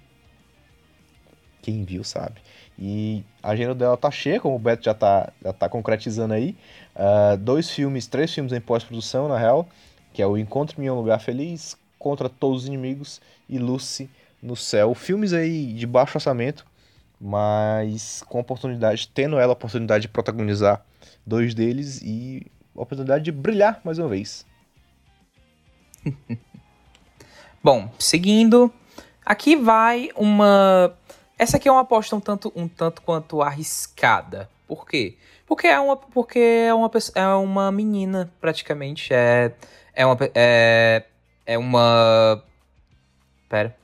[1.62, 2.40] Quem viu sabe.
[2.78, 6.56] E a agenda dela tá cheia, como o Beto já tá, já tá concretizando aí.
[6.94, 9.68] Ah, dois filmes, três filmes em pós-produção, na real,
[10.12, 14.08] que é o Encontre-me em um Lugar Feliz, Contra Todos os Inimigos e Lucy
[14.42, 14.94] no Céu.
[14.94, 16.64] Filmes aí de baixo orçamento,
[17.20, 20.84] mas com oportunidade, tendo ela a oportunidade de protagonizar
[21.26, 24.46] dois deles e a oportunidade de brilhar mais uma vez.
[27.62, 28.72] Bom, seguindo,
[29.24, 30.96] aqui vai uma.
[31.38, 34.48] Essa aqui é uma aposta um tanto, um tanto quanto arriscada.
[34.66, 35.18] Por quê?
[35.46, 39.12] Porque é uma, porque é uma, é uma menina, praticamente.
[39.12, 39.52] É,
[39.94, 40.16] é uma.
[40.34, 41.04] É,
[41.44, 42.42] é uma.
[43.48, 43.79] Pera.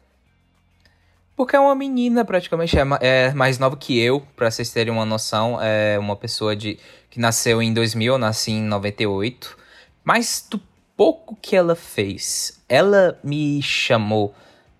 [1.36, 5.04] Porque é uma menina, praticamente, é, é mais nova que eu, pra vocês terem uma
[5.04, 5.60] noção.
[5.60, 6.78] É uma pessoa de
[7.10, 9.56] que nasceu em 2000, eu nasci em 98.
[10.02, 10.58] Mas do
[10.96, 14.34] pouco que ela fez, ela me chamou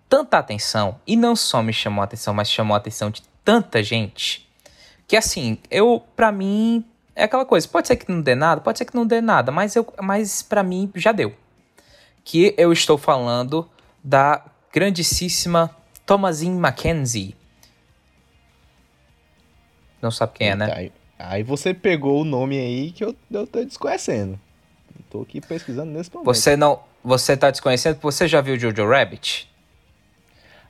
[0.09, 0.99] tanta atenção.
[1.05, 4.49] E não só me chamou a atenção, mas chamou a atenção de tanta gente.
[5.07, 6.83] Que assim, eu, pra mim,
[7.15, 7.67] é aquela coisa.
[7.67, 10.41] Pode ser que não dê nada, pode ser que não dê nada, mas, eu, mas
[10.41, 11.35] pra mim já deu.
[12.23, 13.69] Que eu estou falando
[14.03, 14.43] da
[14.73, 15.69] grandíssima
[16.07, 17.35] Thomasine Mackenzie.
[20.01, 20.73] Não sabe quem é, né?
[20.73, 24.39] Aí, aí você pegou o nome aí que eu, eu tô desconhecendo.
[25.09, 26.25] Tô aqui pesquisando nesse momento.
[26.25, 26.79] Você não.
[27.03, 29.49] Você tá desconhecendo porque você já viu Jojo Rabbit?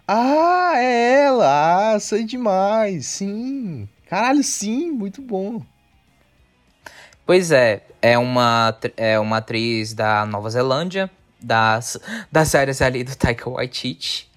[0.07, 1.93] Ah, é ela!
[1.93, 3.05] Ah, sei demais!
[3.05, 3.87] Sim!
[4.07, 4.91] Caralho, sim!
[4.91, 5.61] Muito bom!
[7.25, 11.09] Pois é, é uma, é uma atriz da Nova Zelândia,
[11.41, 11.99] das,
[12.31, 14.29] das séries ali do Taika Waititi.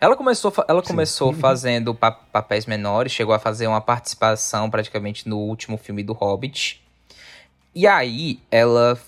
[0.00, 5.38] Ela começou, ela começou fazendo pa papéis menores, chegou a fazer uma participação praticamente no
[5.38, 6.82] último filme do Hobbit.
[7.74, 8.98] E aí, ela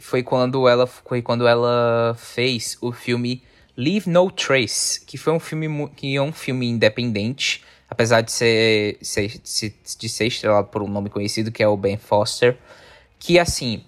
[0.00, 3.42] foi quando ela foi quando ela fez o filme
[3.76, 8.98] Leave No Trace, que foi um filme que é um filme independente, apesar de ser,
[9.00, 9.40] ser
[9.98, 12.56] de ser estrelado por um nome conhecido que é o Ben Foster,
[13.18, 13.84] que assim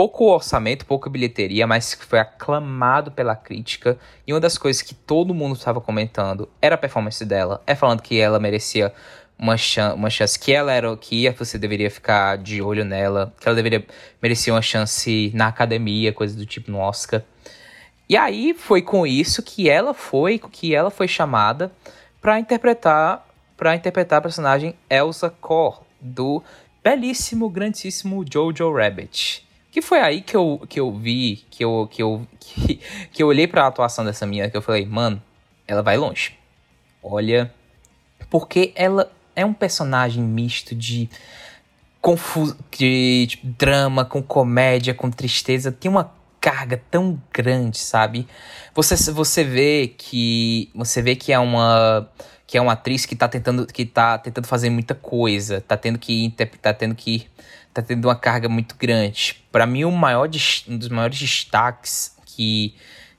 [0.00, 3.98] pouco orçamento, pouca bilheteria, mas que foi aclamado pela crítica.
[4.26, 8.00] E uma das coisas que todo mundo estava comentando era a performance dela, é falando
[8.00, 8.94] que ela merecia
[9.38, 13.46] uma chance, uma chance que ela era que você deveria ficar de olho nela, que
[13.46, 13.84] ela deveria
[14.22, 17.22] merecer uma chance na academia, coisa do tipo no Oscar.
[18.08, 21.70] E aí foi com isso que ela foi, que ela foi chamada
[22.22, 26.42] para interpretar, para interpretar a personagem Elsa Kor do
[26.82, 29.49] belíssimo, grandíssimo Jojo Rabbit.
[29.70, 32.80] Que foi aí que eu, que eu vi, que eu, que eu, que,
[33.12, 35.22] que eu olhei para a atuação dessa menina que eu falei, mano,
[35.66, 36.36] ela vai longe.
[37.02, 37.52] Olha,
[38.28, 41.08] porque ela é um personagem misto de
[42.00, 48.26] confuso, de, de drama com comédia, com tristeza, tem uma carga tão grande, sabe?
[48.74, 52.08] Você você vê que você vê que é uma
[52.46, 55.98] que é uma atriz que tá tentando que tá tentando fazer muita coisa, tá tendo
[55.98, 57.26] que tá tendo que
[57.72, 59.42] tá tendo uma carga muito grande.
[59.50, 60.28] Para mim o maior
[60.68, 62.74] um dos maiores destaques que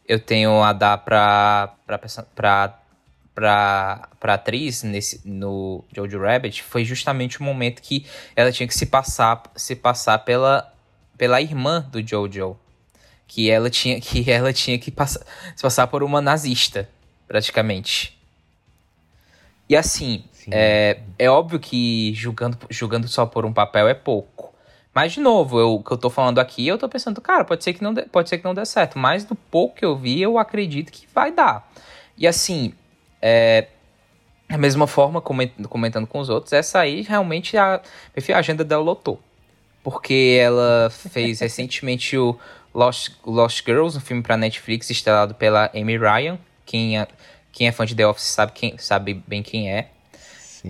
[0.07, 1.73] eu tenho a dar para
[2.35, 2.81] para
[3.33, 8.73] pra, pra atriz nesse, no Jojo Rabbit foi justamente o momento que ela tinha que
[8.73, 10.71] se passar, se passar pela,
[11.17, 12.57] pela irmã do Jojo.
[13.27, 15.21] Que ela tinha que, ela tinha que passar,
[15.55, 16.89] se passar por uma nazista,
[17.27, 18.19] praticamente.
[19.69, 24.30] E assim, é, é óbvio que julgando, julgando só por um papel é pouco.
[24.93, 27.63] Mas, de novo, eu, o que eu tô falando aqui, eu tô pensando, cara, pode
[27.63, 28.99] ser que não dê, pode ser que não dê certo.
[28.99, 31.71] Mas do pouco que eu vi, eu acredito que vai dar.
[32.17, 32.73] E assim,
[33.21, 33.67] é,
[34.49, 37.81] da mesma forma, comentando com os outros, essa aí realmente a,
[38.33, 39.19] a agenda dela lotou.
[39.81, 42.37] Porque ela fez recentemente o
[42.73, 46.37] Lost, Lost Girls, um filme para Netflix, estrelado pela Amy Ryan.
[46.65, 47.07] Quem é,
[47.51, 49.89] quem é fã de The Office sabe, quem, sabe bem quem é.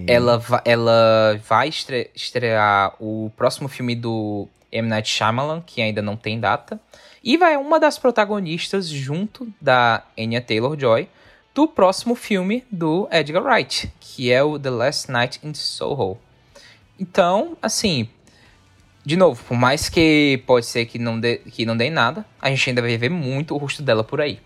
[0.07, 4.87] Ela, ela vai estre, estrear o próximo filme do M.
[4.87, 6.79] Night Shyamalan, que ainda não tem data.
[7.23, 11.07] E vai uma das protagonistas junto da Anya Taylor-Joy
[11.53, 16.17] do próximo filme do Edgar Wright, que é o The Last Night in Soho.
[16.97, 18.07] Então, assim,
[19.05, 22.49] de novo, por mais que pode ser que não dê, que não dê nada, a
[22.49, 24.39] gente ainda vai ver muito o rosto dela por aí.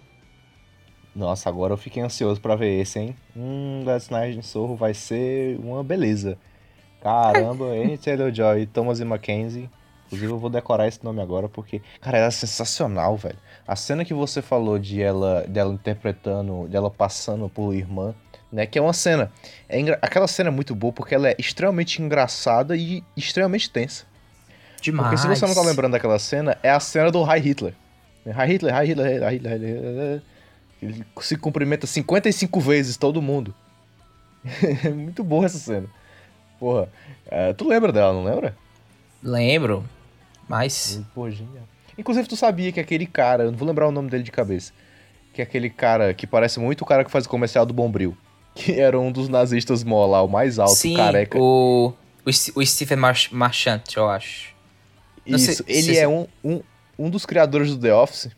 [1.15, 3.15] Nossa, agora eu fiquei ansioso para ver esse, hein?
[3.35, 6.37] Hum, Last Night in Soho vai ser uma beleza.
[7.01, 9.69] Caramba, Amy Taylor-Joy e Thomas e Mackenzie
[10.07, 13.37] Inclusive eu vou decorar esse nome agora porque, cara, ela é sensacional, velho.
[13.67, 18.13] A cena que você falou de ela, dela interpretando, dela passando por irmã,
[18.51, 18.65] né?
[18.65, 19.31] Que é uma cena.
[19.67, 19.97] É engra...
[20.01, 24.05] Aquela cena é muito boa porque ela é extremamente engraçada e extremamente tensa.
[24.79, 25.07] Demais.
[25.07, 27.73] Porque se você não tá lembrando daquela cena, é a cena do High Hitler.
[28.27, 30.23] High Hitler, High Hitler, High Hitler, High Hitler.
[30.81, 33.53] Ele se cumprimenta 55 vezes todo mundo.
[34.83, 35.87] é muito boa essa cena.
[36.59, 36.89] Porra,
[37.27, 38.55] é, tu lembra dela, não lembra?
[39.21, 39.83] Lembro.
[40.47, 41.01] Mas.
[41.13, 41.63] Pô, genial.
[41.97, 44.73] Inclusive, tu sabia que aquele cara, eu não vou lembrar o nome dele de cabeça,
[45.33, 48.15] que é aquele cara que parece muito o cara que faz o comercial do Bombril.
[48.55, 51.37] Que era um dos nazistas mó lá, o mais alto, Sim, careca.
[51.37, 51.91] O,
[52.25, 52.97] o, o Stephen
[53.31, 54.55] Marchant, eu acho.
[55.25, 56.61] Isso, sei, ele é um, um,
[56.97, 58.29] um dos criadores do The Office.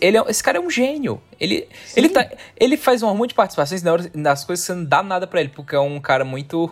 [0.00, 1.20] Ele é, esse cara é um gênio.
[1.38, 2.26] Ele, ele, tá,
[2.58, 3.82] ele faz um monte de participações
[4.14, 6.70] nas coisas que você não dá nada para ele, porque é um cara muito.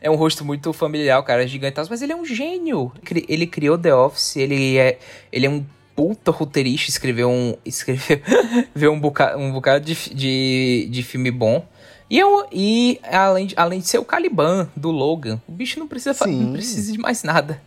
[0.00, 1.48] É um rosto muito familiar, o cara é
[1.88, 2.92] mas ele é um gênio.
[3.28, 4.98] Ele criou The Office, ele é,
[5.32, 5.64] ele é um
[5.96, 7.54] puta roteirista, escreveu um.
[7.64, 11.64] Escreveu um bocado, um bocado de, de, de filme bom.
[12.10, 15.86] E, eu, e além, de, além de ser o Caliban do Logan, o bicho não
[15.86, 17.62] precisa, não precisa de mais nada.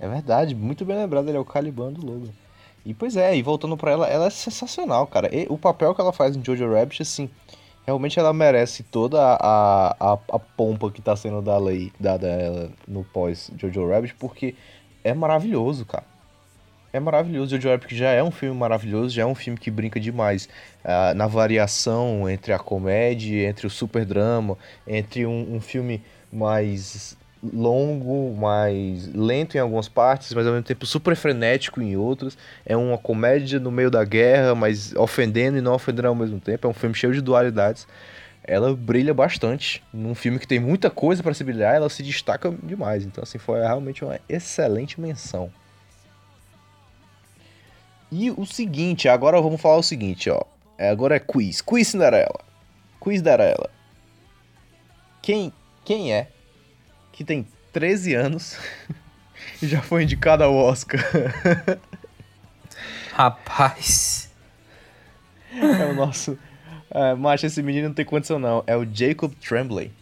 [0.00, 2.30] É verdade, muito bem lembrado, ele é o Caliban do Logan.
[2.84, 5.34] E pois é, e voltando pra ela, ela é sensacional, cara.
[5.34, 7.30] E, o papel que ela faz em Jojo Rabbit, assim,
[7.86, 12.30] realmente ela merece toda a, a, a pompa que tá sendo dada, aí, dada a
[12.30, 14.54] ela no pós Jojo Rabbit, porque
[15.02, 16.04] é maravilhoso, cara.
[16.92, 17.56] É maravilhoso.
[17.56, 20.48] Jojo Rabbit já é um filme maravilhoso, já é um filme que brinca demais
[20.84, 27.16] uh, na variação entre a comédia, entre o super drama, entre um, um filme mais
[27.52, 32.36] longo, mais lento em algumas partes, mas ao mesmo tempo super frenético em outras.
[32.64, 36.66] É uma comédia no meio da guerra, mas ofendendo e não ofendendo ao mesmo tempo.
[36.66, 37.86] É um filme cheio de dualidades.
[38.42, 39.82] Ela brilha bastante.
[39.92, 43.04] Num filme que tem muita coisa para se brilhar, ela se destaca demais.
[43.04, 45.50] Então, assim, foi realmente uma excelente menção.
[48.12, 50.42] E o seguinte, agora vamos falar o seguinte, ó.
[50.78, 51.60] É, agora é quiz.
[51.60, 52.40] Quiz Cinderela.
[53.00, 53.70] Quiz Cinderela.
[55.22, 55.52] Quem,
[55.84, 56.28] quem é
[57.14, 58.58] que tem 13 anos
[59.62, 61.00] e já foi indicado ao Oscar.
[63.12, 64.30] Rapaz.
[65.52, 66.36] É o nosso.
[66.90, 68.64] É, macho, esse menino não tem condição, não.
[68.66, 69.92] É o Jacob Tremblay.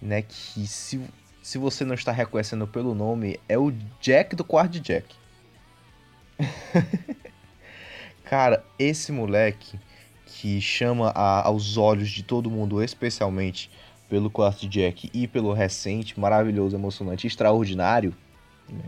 [0.00, 0.22] Né?
[0.22, 1.00] Que se,
[1.42, 5.14] se você não está reconhecendo pelo nome, é o Jack do quarto de Jack.
[8.24, 9.78] Cara, esse moleque
[10.24, 13.70] que chama a, aos olhos de todo mundo, especialmente
[14.08, 18.14] pelo quarto de Jack e pelo recente, maravilhoso, emocionante, extraordinário.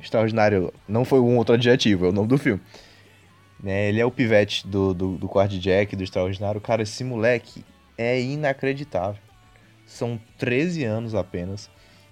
[0.01, 2.61] Extraordinário não foi um outro adjetivo, é o nome do filme.
[3.63, 6.61] Né, ele é o pivete do, do, do quarto de Jack, do extraordinário.
[6.61, 7.63] Cara, esse moleque
[7.97, 9.21] é inacreditável.
[9.85, 11.69] São 13 anos apenas.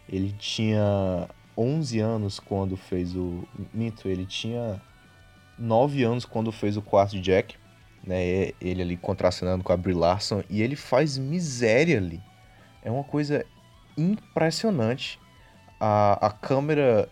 [0.07, 3.45] Ele tinha 11 anos quando fez o.
[3.73, 4.81] Mito, ele tinha
[5.59, 7.55] 9 anos quando fez o quarto de Jack.
[8.05, 10.43] Né, ele ali contracenando com a Brie Larson.
[10.51, 12.21] E ele faz miséria ali
[12.83, 13.45] é uma coisa
[13.97, 15.19] impressionante.
[15.81, 17.09] A, a câmera,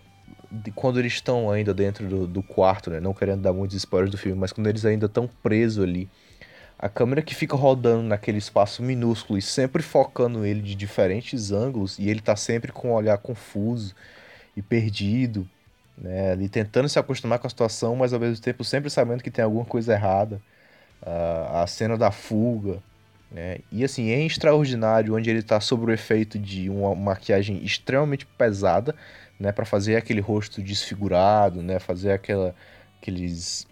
[0.50, 3.00] de, quando eles estão ainda dentro do, do quarto, né?
[3.00, 6.08] Não querendo dar muitos spoilers do filme, mas quando eles ainda estão presos ali.
[6.78, 11.98] A câmera que fica rodando naquele espaço minúsculo e sempre focando ele de diferentes ângulos,
[11.98, 13.94] e ele tá sempre com um olhar confuso
[14.56, 15.48] e perdido,
[15.96, 16.32] né?
[16.32, 19.44] Ali tentando se acostumar com a situação, mas ao mesmo tempo sempre sabendo que tem
[19.44, 20.40] alguma coisa errada.
[21.02, 22.82] Uh, a cena da fuga,
[23.36, 23.58] né?
[23.70, 28.94] E assim, é extraordinário onde ele está sob o efeito de uma maquiagem extremamente pesada,
[29.38, 32.54] né, para fazer aquele rosto desfigurado, né, fazer aquela
[32.98, 33.68] aqueles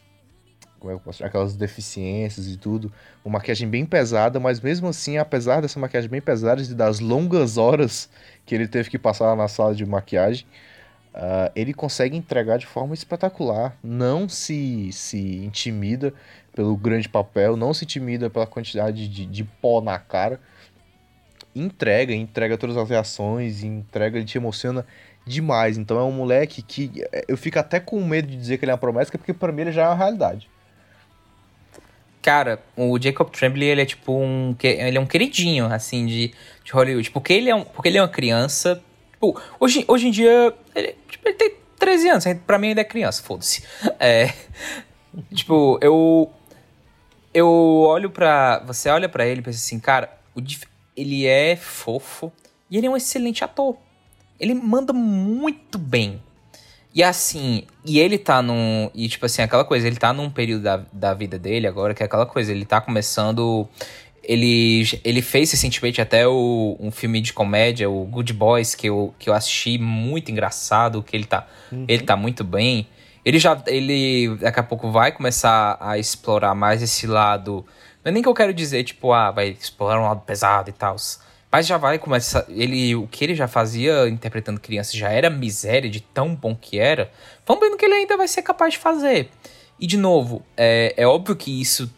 [0.79, 2.93] como é que eu posso aquelas deficiências e tudo,
[3.25, 7.57] uma maquiagem bem pesada, mas mesmo assim, apesar dessa maquiagem bem pesada e das longas
[7.57, 8.11] horas
[8.45, 10.47] que ele teve que passar na sala de maquiagem,
[11.15, 16.13] uh, ele consegue entregar de forma espetacular, não se se intimida
[16.55, 20.41] pelo grande papel, não se intimida pela quantidade de, de pó na cara.
[21.55, 24.87] Entrega, entrega todas as reações, entrega, ele te emociona
[25.27, 25.77] demais.
[25.77, 28.71] Então é um moleque que é, eu fico até com medo de dizer que ele
[28.71, 30.49] é uma promessa, porque para mim ele já é uma realidade.
[32.23, 34.57] Cara, o Jacob Tremblay, ele é tipo um.
[34.63, 36.33] Ele é um queridinho, assim, de,
[36.65, 37.11] de Hollywood.
[37.11, 38.83] Porque ele é, um, porque ele é uma criança.
[39.13, 42.25] Tipo, hoje, hoje em dia, ele, tipo, ele tem 13 anos.
[42.47, 43.63] Pra mim ainda é criança, foda-se.
[44.01, 44.33] É.
[45.35, 46.33] tipo, eu
[47.35, 50.41] eu olho para Você olha para ele e pensa assim, cara, o,
[50.97, 52.33] ele é fofo
[52.71, 53.77] e ele é um excelente ator.
[54.39, 56.23] Ele manda muito bem.
[56.95, 58.89] E assim, e ele tá num.
[58.95, 62.05] E tipo assim, aquela coisa, ele tá num período da, da vida dele agora que
[62.05, 63.69] é aquela coisa, ele tá começando.
[64.23, 69.15] Ele, ele fez recentemente até o, um filme de comédia, o Good Boys, que eu,
[69.19, 71.85] que eu assisti muito engraçado, que ele tá, uhum.
[71.87, 72.87] ele tá muito bem.
[73.25, 73.61] Ele já.
[73.67, 77.65] Ele daqui a pouco vai começar a explorar mais esse lado.
[78.05, 80.73] Não é nem que eu quero dizer, tipo, ah, vai explorar um lado pesado e
[80.73, 80.97] tal.
[81.51, 82.45] Mas já vai começar.
[82.49, 86.79] Ele, o que ele já fazia interpretando criança já era miséria de tão bom que
[86.79, 87.11] era.
[87.47, 89.31] Vamos vendo que ele ainda vai ser capaz de fazer.
[89.79, 91.91] E de novo, é, é óbvio que isso.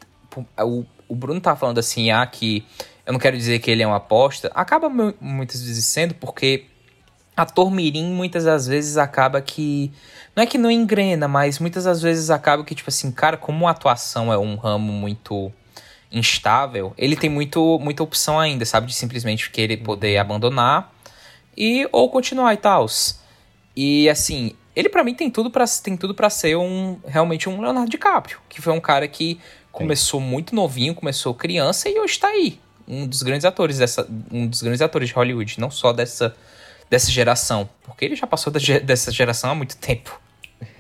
[0.58, 2.64] O, o Bruno tá falando assim, ah, que
[3.06, 4.50] eu não quero dizer que ele é uma aposta.
[4.54, 4.88] Acaba
[5.20, 6.66] muitas vezes sendo, porque
[7.36, 9.92] ator mirim muitas das vezes acaba que
[10.34, 13.68] não é que não engrena, mas muitas das vezes acaba que tipo assim, cara, como
[13.68, 15.52] a atuação é um ramo muito
[16.10, 20.92] instável, ele tem muito muita opção ainda, sabe, de simplesmente querer poder abandonar
[21.56, 22.86] e ou continuar e tal.
[23.74, 27.60] E assim, ele para mim tem tudo para tem tudo para ser um realmente um
[27.60, 29.38] Leonardo DiCaprio, que foi um cara que
[29.70, 32.58] começou muito novinho, começou criança e hoje está aí,
[32.88, 36.34] um dos grandes atores dessa um dos grandes atores de Hollywood, não só dessa
[36.88, 37.68] dessa geração.
[37.84, 40.20] Porque ele já passou dessa geração há muito tempo.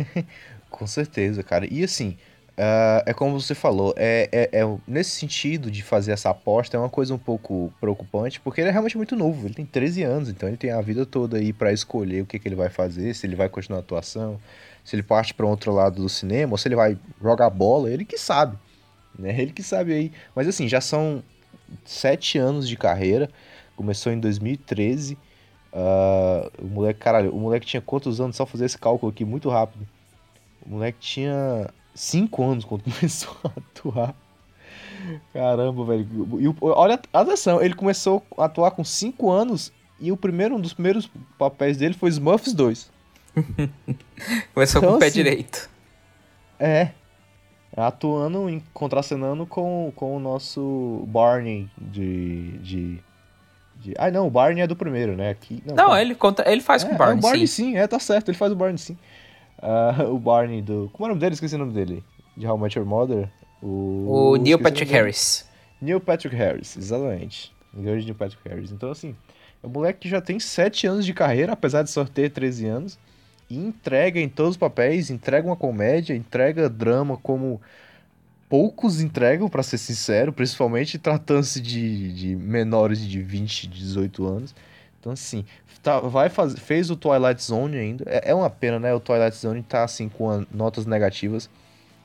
[0.70, 1.66] Com certeza, cara.
[1.70, 2.16] E assim,
[2.56, 6.80] Uh, é como você falou, é, é, é, nesse sentido de fazer essa aposta é
[6.80, 10.30] uma coisa um pouco preocupante, porque ele é realmente muito novo, ele tem 13 anos,
[10.30, 13.14] então ele tem a vida toda aí para escolher o que, que ele vai fazer,
[13.14, 14.40] se ele vai continuar a atuação,
[14.82, 18.06] se ele parte para outro lado do cinema, ou se ele vai jogar bola, ele
[18.06, 18.56] que sabe,
[19.18, 19.38] né?
[19.38, 20.12] Ele que sabe aí.
[20.34, 21.22] Mas assim, já são
[21.84, 23.28] sete anos de carreira,
[23.76, 25.18] começou em 2013,
[25.72, 28.36] uh, o moleque, caralho, o moleque tinha quantos anos?
[28.36, 29.86] Só fazer esse cálculo aqui muito rápido.
[30.64, 34.14] O moleque tinha cinco anos quando começou a atuar.
[35.32, 36.06] Caramba, velho.
[36.40, 40.72] E, olha, atenção, ele começou a atuar com 5 anos e o primeiro, um dos
[40.72, 42.90] primeiros papéis dele foi Smurfs 2.
[44.54, 45.70] começou então, com o pé assim, direito.
[46.58, 46.90] É.
[47.76, 52.98] Atuando, em, contracenando com, com o nosso Barney de, de,
[53.80, 53.94] de...
[53.98, 55.30] Ah, não, o Barney é do primeiro, né?
[55.30, 57.72] Aqui, não, não ele, conta, ele faz é, com o Barney, é, o Barney sim.
[57.72, 57.76] sim.
[57.76, 58.96] É, tá certo, ele faz o Barney sim.
[59.58, 60.90] Uh, o Barney do.
[60.92, 61.34] Como é o nome dele?
[61.34, 62.04] Esqueci o nome dele.
[62.36, 63.28] De How Much Your Mother.
[63.62, 65.48] O, o Neil Patrick Harris.
[65.80, 67.52] Neil Patrick Harris, exatamente.
[67.72, 68.70] Grande Neil Patrick Harris.
[68.70, 69.14] Então, assim,
[69.62, 72.66] é um moleque que já tem 7 anos de carreira, apesar de só ter 13
[72.66, 72.98] anos.
[73.48, 77.60] E entrega em todos os papéis, entrega uma comédia, entrega drama como
[78.48, 84.54] poucos entregam, para ser sincero, principalmente tratando-se de, de menores de 20, 18 anos.
[85.00, 85.44] Então, assim,
[85.82, 88.04] tá, vai fazer, fez o Twilight Zone ainda.
[88.08, 88.92] É, é, uma pena, né?
[88.94, 91.48] O Twilight Zone tá assim com notas negativas.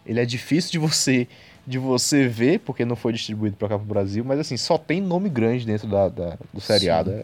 [0.06, 1.28] Ele é difícil de você
[1.66, 5.00] de você ver, porque não foi distribuído para cá pro Brasil, mas assim, só tem
[5.00, 7.12] nome grande dentro da, da do seriado.
[7.12, 7.24] É.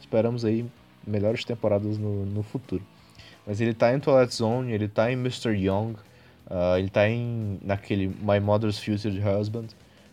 [0.00, 0.64] Esperamos aí
[1.06, 2.82] melhores temporadas no, no futuro.
[3.46, 5.50] Mas ele tá em Twilight Zone, ele tá em Mr.
[5.50, 5.94] Young,
[6.50, 9.68] uh, ele tá em naquele My Mother's Future Husband.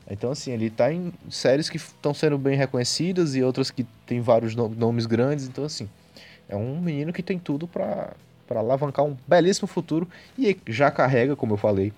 [0.10, 4.22] Então, assim, ele tá em séries que estão sendo bem reconhecidas e outras que tem
[4.22, 5.48] vários nomes grandes.
[5.48, 5.90] Então, assim,
[6.48, 8.16] é um menino que tem tudo para
[8.50, 10.08] alavancar um belíssimo futuro
[10.38, 11.92] e já carrega, como eu falei,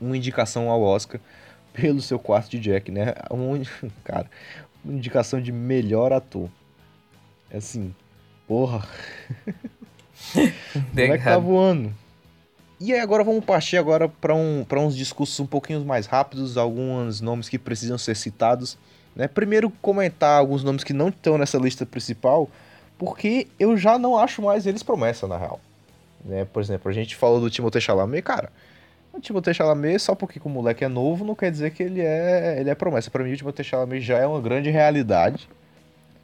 [0.00, 1.20] uma indicação ao Oscar
[1.72, 3.14] pelo seu quarto de Jack, né?
[3.32, 3.62] Um,
[4.04, 4.30] cara,
[4.84, 6.48] uma indicação de melhor ator.
[7.50, 7.92] É assim,
[8.46, 8.86] porra.
[10.72, 11.92] Como é que tá voando?
[12.84, 17.48] E agora vamos partir agora para um, uns discursos um pouquinho mais rápidos, alguns nomes
[17.48, 18.76] que precisam ser citados.
[19.14, 19.28] Né?
[19.28, 22.50] Primeiro comentar alguns nomes que não estão nessa lista principal,
[22.98, 25.60] porque eu já não acho mais eles promessa, na real.
[26.24, 26.44] Né?
[26.44, 28.50] Por exemplo, a gente falou do Timothée Chalamet, cara.
[29.12, 32.56] O Timothée Chalamet, só porque o moleque é novo, não quer dizer que ele é,
[32.58, 33.12] ele é promessa.
[33.12, 35.48] Para mim, o Timothée Chalamet já é uma grande realidade.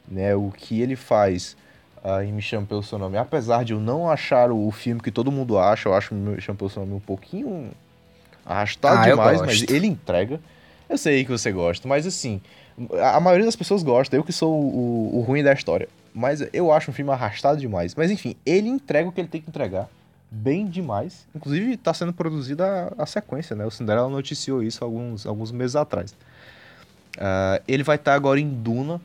[0.09, 0.35] Né?
[0.35, 1.57] O que ele faz
[2.05, 3.17] uh, em Me Chame Pelo Seu Nome.
[3.17, 6.59] Apesar de eu não achar o, filme que todo mundo acha, eu acho Me Chame
[6.59, 7.71] Pelo Seu Nome um pouquinho
[8.45, 10.41] arrastado ah, demais, mas ele entrega.
[10.89, 12.41] Eu sei que você gosta, mas assim,
[13.03, 15.89] a maioria das pessoas gosta, eu que sou o, o, ruim da história.
[16.15, 17.95] Mas eu acho um filme arrastado demais.
[17.95, 19.89] Mas enfim, ele entrega o que ele tem que entregar
[20.31, 21.27] bem demais.
[21.35, 23.65] Inclusive, está sendo produzida a, a, sequência, né?
[23.65, 26.13] O Cinderela noticiou isso alguns, alguns meses atrás.
[27.17, 29.01] Uh, ele vai estar tá agora em Duna,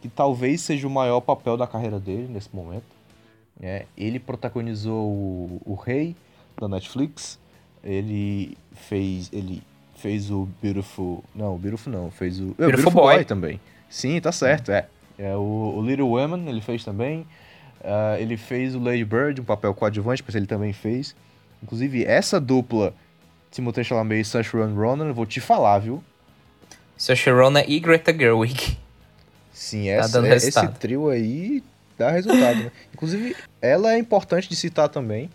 [0.00, 2.84] que talvez seja o maior papel da carreira dele nesse momento.
[3.60, 6.14] É, ele protagonizou o, o Rei
[6.60, 7.38] da Netflix.
[7.82, 9.62] Ele fez ele
[9.96, 13.14] fez o Beautiful, não, o Beautiful não, fez o Beautiful, Beautiful Boy.
[13.16, 13.24] Boy.
[13.24, 13.60] também.
[13.90, 14.86] Sim, tá certo, é.
[15.18, 17.26] é o, o Little Women ele fez também.
[17.80, 21.14] Uh, ele fez o Lady Bird, um papel coadjuvante, mas ele também fez.
[21.62, 22.92] Inclusive, essa dupla,
[23.50, 26.02] Timothée Chalamet e Saoirse Ronan, vou te falar, viu?
[26.96, 28.76] Saoirse Ronan e Greta Gerwig.
[29.58, 31.64] Sim, tá essa, é, esse trio aí
[31.98, 32.72] dá resultado, né?
[32.94, 35.28] Inclusive, ela é importante de citar também.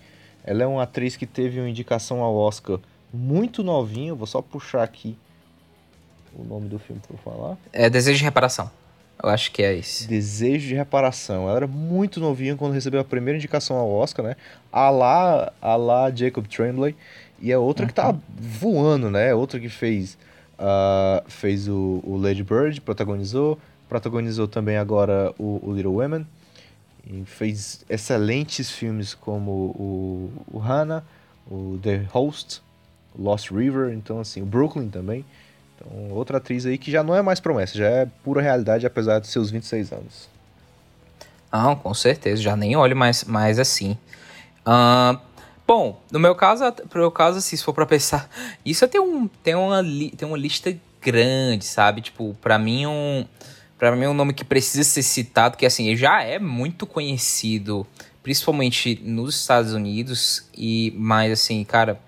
[0.46, 2.80] Ela é uma atriz que teve uma indicação ao Oscar
[3.14, 4.16] muito novinha.
[4.16, 5.18] Vou só puxar aqui
[6.34, 7.58] o nome do filme pra eu falar.
[7.74, 8.72] É Desejo de Reparação.
[9.22, 10.08] Eu acho que é esse.
[10.08, 11.50] Desejo de Reparação.
[11.50, 14.38] Ela era muito novinha quando recebeu a primeira indicação ao Oscar, né?
[14.72, 16.96] A lá, a lá Jacob Tremblay.
[17.42, 17.90] E é outra uhum.
[17.90, 19.36] que tá voando, né?
[19.36, 20.18] Outra que fez,
[20.58, 23.60] uh, fez o, o Lady Bird, protagonizou
[23.94, 26.26] protagonizou também agora o, o Little Women
[27.06, 31.04] e fez excelentes filmes como o, o Hannah,
[31.46, 32.64] o The Host,
[33.16, 35.24] Lost River, então assim, o Brooklyn também.
[35.76, 39.20] Então, outra atriz aí que já não é mais promessa, já é pura realidade apesar
[39.20, 40.28] de seus 26 anos.
[41.52, 43.96] Ah, com certeza, já nem olho mais, mais assim.
[44.66, 45.20] Uh,
[45.68, 48.28] bom, no meu caso, pro meu caso, assim, se for pra pensar,
[48.66, 49.84] isso tem, um, tem, uma,
[50.18, 52.02] tem uma lista grande, sabe?
[52.02, 53.24] Tipo, pra mim, um
[53.78, 57.86] para mim é um nome que precisa ser citado, que assim, já é muito conhecido,
[58.22, 62.00] principalmente nos Estados Unidos, e mais assim, cara,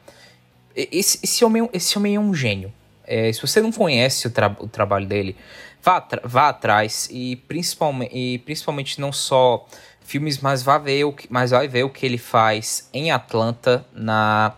[0.76, 2.72] esse, esse, homem, esse homem é um gênio.
[3.08, 5.36] É, se você não conhece o, tra o trabalho dele,
[5.82, 9.68] vá, vá atrás e principalmente, e principalmente não só
[10.02, 13.86] filmes, mas vá ver o que, mas vai ver o que ele faz em Atlanta
[13.94, 14.54] na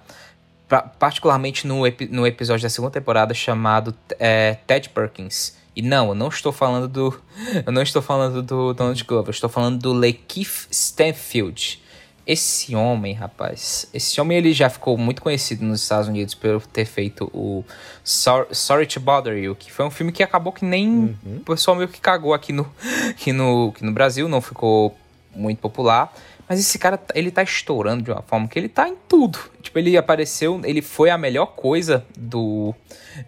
[1.00, 5.56] particularmente no, no episódio da segunda temporada chamado é, Ted Perkins.
[5.78, 7.22] E não, eu não estou falando do.
[7.64, 11.80] Eu não estou falando do Donald Glover, eu estou falando do Lakeith Stanfield.
[12.26, 16.86] Esse homem, rapaz, esse homem ele já ficou muito conhecido nos Estados Unidos por ter
[16.86, 17.64] feito o
[18.04, 21.38] Sorry, Sorry to Bother You, que foi um filme que acabou que nem uhum.
[21.38, 22.68] o pessoal meio que cagou aqui no,
[23.12, 24.98] aqui no, aqui no Brasil, não ficou
[25.36, 26.12] muito popular.
[26.50, 29.38] Mas esse cara, ele tá estourando de uma forma que ele tá em tudo.
[29.78, 32.74] Tipo, ele apareceu, ele foi a melhor coisa do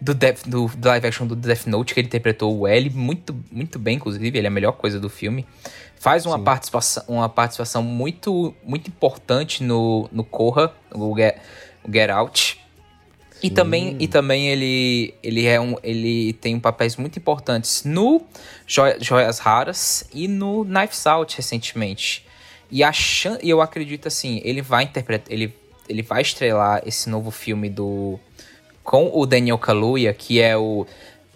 [0.00, 3.36] do, Death, do, do live action do Death Note, que ele interpretou o L muito,
[3.50, 5.46] muito bem, inclusive, ele é a melhor coisa do filme.
[5.96, 11.36] Faz uma participação, uma participação muito, muito importante no, no Korra, o Get,
[11.84, 12.58] o Get Out.
[13.42, 18.22] E também, e também ele, ele, é um, ele tem papéis muito importantes no
[18.66, 22.26] Joias Raras e no Knives Out recentemente.
[22.70, 22.92] E a
[23.42, 25.52] e eu acredito assim, ele vai interpretar, ele,
[25.90, 28.18] ele vai estrelar esse novo filme do
[28.82, 30.86] com o Daniel Kaluuya, que é o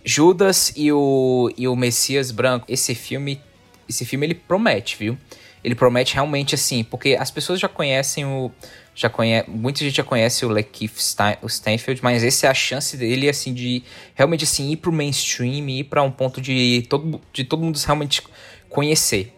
[0.05, 2.65] Judas e o, e o Messias Branco.
[2.69, 3.41] Esse filme,
[3.89, 5.19] esse filme ele promete, viu?
[5.63, 8.51] Ele promete realmente assim, porque as pessoas já conhecem o
[8.97, 10.97] já conhece, muita gente já conhece o Lakeith
[11.49, 13.83] Stanfield, mas essa é a chance dele assim de
[14.15, 18.23] realmente assim ir pro mainstream, ir para um ponto de todo de todo mundo realmente
[18.69, 19.35] conhecer.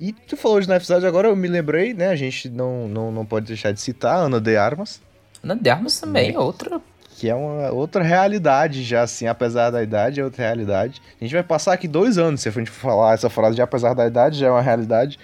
[0.00, 2.08] E tu falou de Knives Out, agora eu me lembrei, né?
[2.08, 5.00] A gente não, não, não pode deixar de citar Ana de Armas.
[5.42, 6.38] Ana de Armas também, né?
[6.38, 6.80] outra.
[7.16, 11.00] Que é uma outra realidade já, assim, apesar da idade, é outra realidade.
[11.20, 13.94] A gente vai passar aqui dois anos, se a gente falar essa frase de apesar
[13.94, 15.18] da idade, já é uma realidade.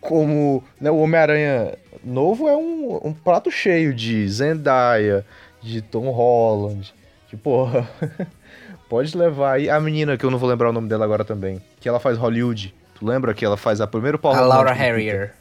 [0.00, 5.24] Como né, o Homem-Aranha novo é um, um prato cheio de Zendaya,
[5.62, 6.92] de Tom Holland,
[7.28, 7.88] de porra.
[8.88, 11.60] Pode levar aí a menina, que eu não vou lembrar o nome dela agora também,
[11.80, 12.74] que ela faz Hollywood.
[12.98, 15.34] Tu lembra que ela faz a primeira Paul A Laura Harrier.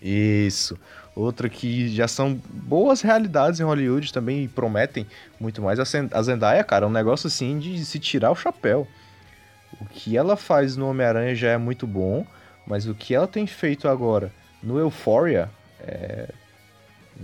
[0.00, 0.78] Isso.
[1.14, 5.06] Outra que já são boas realidades em Hollywood também e prometem
[5.38, 5.78] muito mais.
[5.78, 8.86] A Zendaya, cara, é um negócio assim de se tirar o chapéu.
[9.80, 12.26] O que ela faz no Homem-Aranha já é muito bom,
[12.66, 14.32] mas o que ela tem feito agora
[14.62, 15.48] no Euphoria
[15.80, 16.28] é.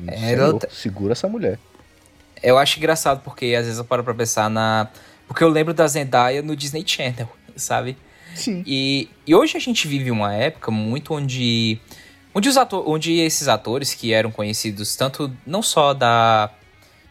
[0.07, 1.59] é Senhor, segura essa mulher.
[2.43, 4.89] Eu acho engraçado porque às vezes eu paro pra pensar na.
[5.27, 7.97] Porque eu lembro da Zendaya no Disney Channel, sabe?
[8.35, 8.63] Sim.
[8.67, 11.79] E, e hoje a gente vive uma época muito onde.
[12.33, 16.49] Onde, os ator, onde esses atores que eram conhecidos tanto não só da,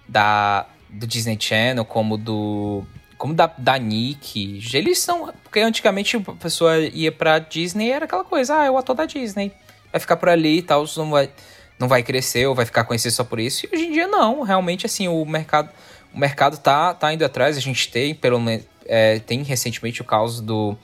[0.07, 2.83] da do Disney Channel como do
[3.17, 8.23] como da, da Nick, eles são porque antigamente a pessoa ia pra Disney era aquela
[8.23, 9.51] coisa, ah, é o ator da Disney,
[9.91, 11.29] vai ficar por ali e tal, não vai
[11.77, 13.65] não vai crescer ou vai ficar conhecido só por isso.
[13.65, 15.69] E hoje em dia não, realmente assim, o mercado
[16.13, 20.05] o mercado tá tá indo atrás, a gente tem pelo menos é, tem recentemente o
[20.05, 20.77] caso do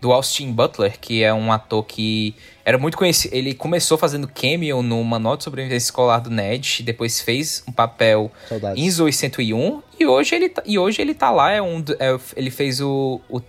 [0.00, 2.34] do Austin Butler, que é um ator que
[2.64, 3.34] era muito conhecido.
[3.34, 8.32] Ele começou fazendo cameo no Manual de Sobrevivência Escolar do Ned, depois fez um papel
[8.48, 8.82] Saudades.
[8.82, 12.18] em Zoe 101, e hoje ele, tá, e hoje ele tá lá, é um, é,
[12.34, 13.40] ele fez o, o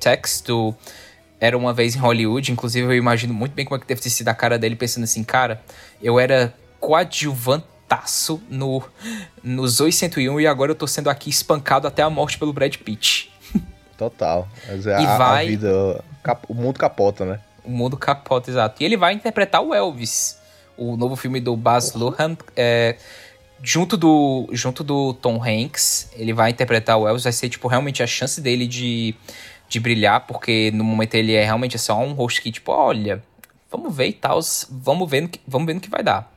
[0.45, 0.76] do
[1.39, 4.10] Era Uma Vez em Hollywood, inclusive eu imagino muito bem como é que deve ter
[4.10, 5.62] sido a cara dele, pensando assim, cara,
[6.02, 8.84] eu era coadjuvantaço no,
[9.41, 12.76] no Zoe 101 e agora eu tô sendo aqui espancado até a morte pelo Brad
[12.76, 13.32] Pitt.
[13.97, 14.47] Total.
[14.68, 15.45] Mas é e a, vai...
[15.45, 16.04] a vida
[16.48, 17.40] o mundo capota, né?
[17.64, 18.82] O mundo capota, exato.
[18.82, 20.40] E ele vai interpretar o Elvis,
[20.78, 22.98] o novo filme do Baz Luhrmann, é,
[23.62, 26.12] junto do junto do Tom Hanks.
[26.16, 29.16] Ele vai interpretar o Elvis, vai ser tipo realmente a chance dele de,
[29.70, 33.24] de brilhar, porque no momento ele é realmente só um rosto que tipo, olha,
[33.70, 36.32] vamos ver e tal, vamos ver no que, vamos ver no que vai dar.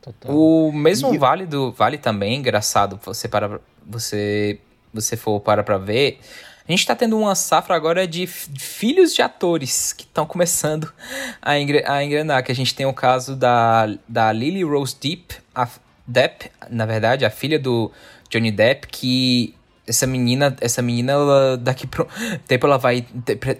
[0.00, 0.34] Total.
[0.34, 1.18] O mesmo e...
[1.18, 4.60] vale do vale também, engraçado, você para você
[4.92, 6.20] você for para para ver,
[6.68, 10.92] a gente está tendo uma safra agora de filhos de atores que estão começando
[11.40, 12.42] a, engre a engrenar.
[12.42, 15.68] Que a gente tem o caso da, da Lily Rose Depp, a
[16.04, 17.92] Depp, na verdade, a filha do
[18.28, 19.54] Johnny Depp, que
[19.86, 22.06] essa menina, essa menina, ela, daqui pro
[22.46, 23.06] tempo ela vai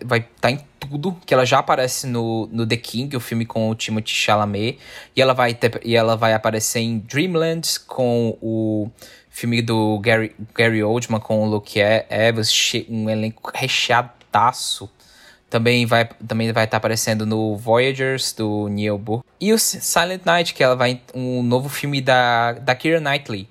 [0.05, 3.47] vai estar tá em tudo, que ela já aparece no, no The King, o filme
[3.47, 4.79] com o Timothy Chalamet,
[5.15, 8.91] e ela vai ter, e ela vai aparecer em Dreamland com o
[9.31, 14.91] filme do Gary, Gary Oldman com o Luke Evans, um elenco recheadaço.
[15.49, 19.25] Também vai também vai estar tá aparecendo no Voyagers do Neil Burke.
[19.41, 23.49] E o Silent Night, que ela vai um novo filme da da Keira Knightley.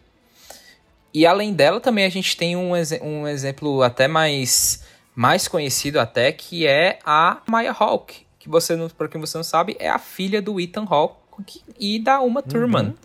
[1.16, 4.84] E além dela também a gente tem um, um exemplo até mais
[5.16, 9.44] mais conhecido até que é a Maya Hawke, que você não, para quem você não
[9.46, 12.88] sabe, é a filha do Ethan Hawke e da Uma Thurman.
[12.88, 12.96] Uhum.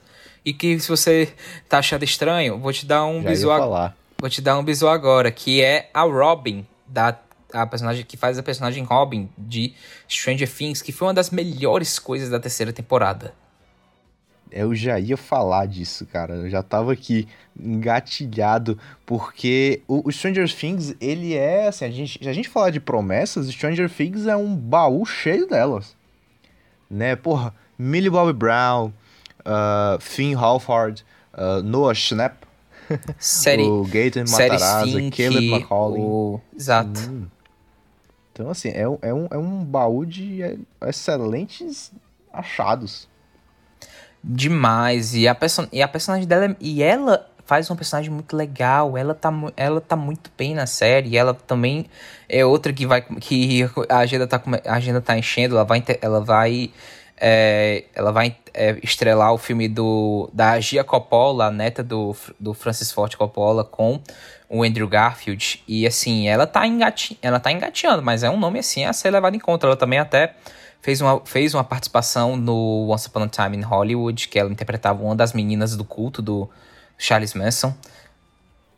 [0.44, 1.32] E que se você
[1.68, 3.94] tá achando estranho, vou te dar um visual.
[4.18, 7.16] Vou te dar um visual agora, que é a Robin, da
[7.52, 9.72] a personagem que faz a personagem Robin de
[10.08, 13.32] Stranger Things, que foi uma das melhores coisas da terceira temporada.
[14.50, 16.34] Eu já ia falar disso, cara.
[16.34, 17.28] Eu já tava aqui
[17.58, 22.70] engatilhado, porque o, o Stranger Things, ele é, assim, a gente, se a gente falar
[22.70, 25.94] de promessas, Stranger Things é um baú cheio delas.
[26.90, 28.92] Né, porra, Millie Bobby Brown,
[29.40, 32.36] uh, Finn Halford, uh, Noah Schnapp,
[33.18, 36.02] série, o Gaten Matarazzo, Caleb McCauley.
[36.02, 36.40] O...
[36.56, 37.00] Exato.
[37.08, 37.26] Hum.
[38.32, 40.40] Então, assim, é, é, um, é um baú de
[40.86, 41.92] excelentes
[42.32, 43.08] achados.
[44.22, 45.14] Demais.
[45.14, 46.46] E a, person e a personagem dela.
[46.46, 48.96] É, e ela faz uma personagem muito legal.
[48.96, 51.16] Ela tá, ela tá muito bem na série.
[51.16, 51.86] ela também
[52.28, 53.02] é outra que vai.
[53.02, 55.56] que a agenda tá, a agenda tá enchendo.
[55.56, 55.82] Ela vai.
[56.00, 56.70] Ela vai.
[57.22, 62.54] É, ela vai é, estrelar o filme do, da Gia Coppola, a neta do, do
[62.54, 64.00] Francis Ford Coppola, com
[64.48, 65.62] o Andrew Garfield.
[65.68, 66.62] E assim, ela tá,
[67.22, 69.66] ela tá engateando, mas é um nome assim a ser levado em conta.
[69.66, 70.34] Ela também até
[70.80, 75.02] fez uma, fez uma participação no Once Upon a Time in Hollywood, que ela interpretava
[75.02, 76.48] uma das meninas do culto do
[76.98, 77.74] Charles Manson.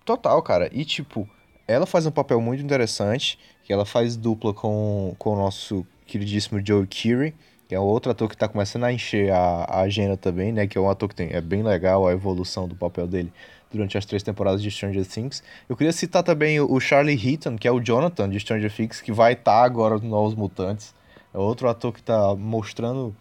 [0.04, 0.68] Total, cara.
[0.72, 1.28] E tipo,
[1.66, 6.60] ela faz um papel muito interessante, que ela faz dupla com, com o nosso queridíssimo
[6.64, 7.34] Joe Keery,
[7.68, 10.66] que é outro ator que tá começando a encher a, a agenda também, né?
[10.66, 13.32] Que é um ator que tem, é bem legal a evolução do papel dele
[13.72, 15.42] durante as três temporadas de Stranger Things.
[15.68, 19.10] Eu queria citar também o Charlie Heaton, que é o Jonathan de Stranger Things, que
[19.10, 20.94] vai estar tá agora no Novos Mutantes.
[21.34, 23.14] É outro ator que está mostrando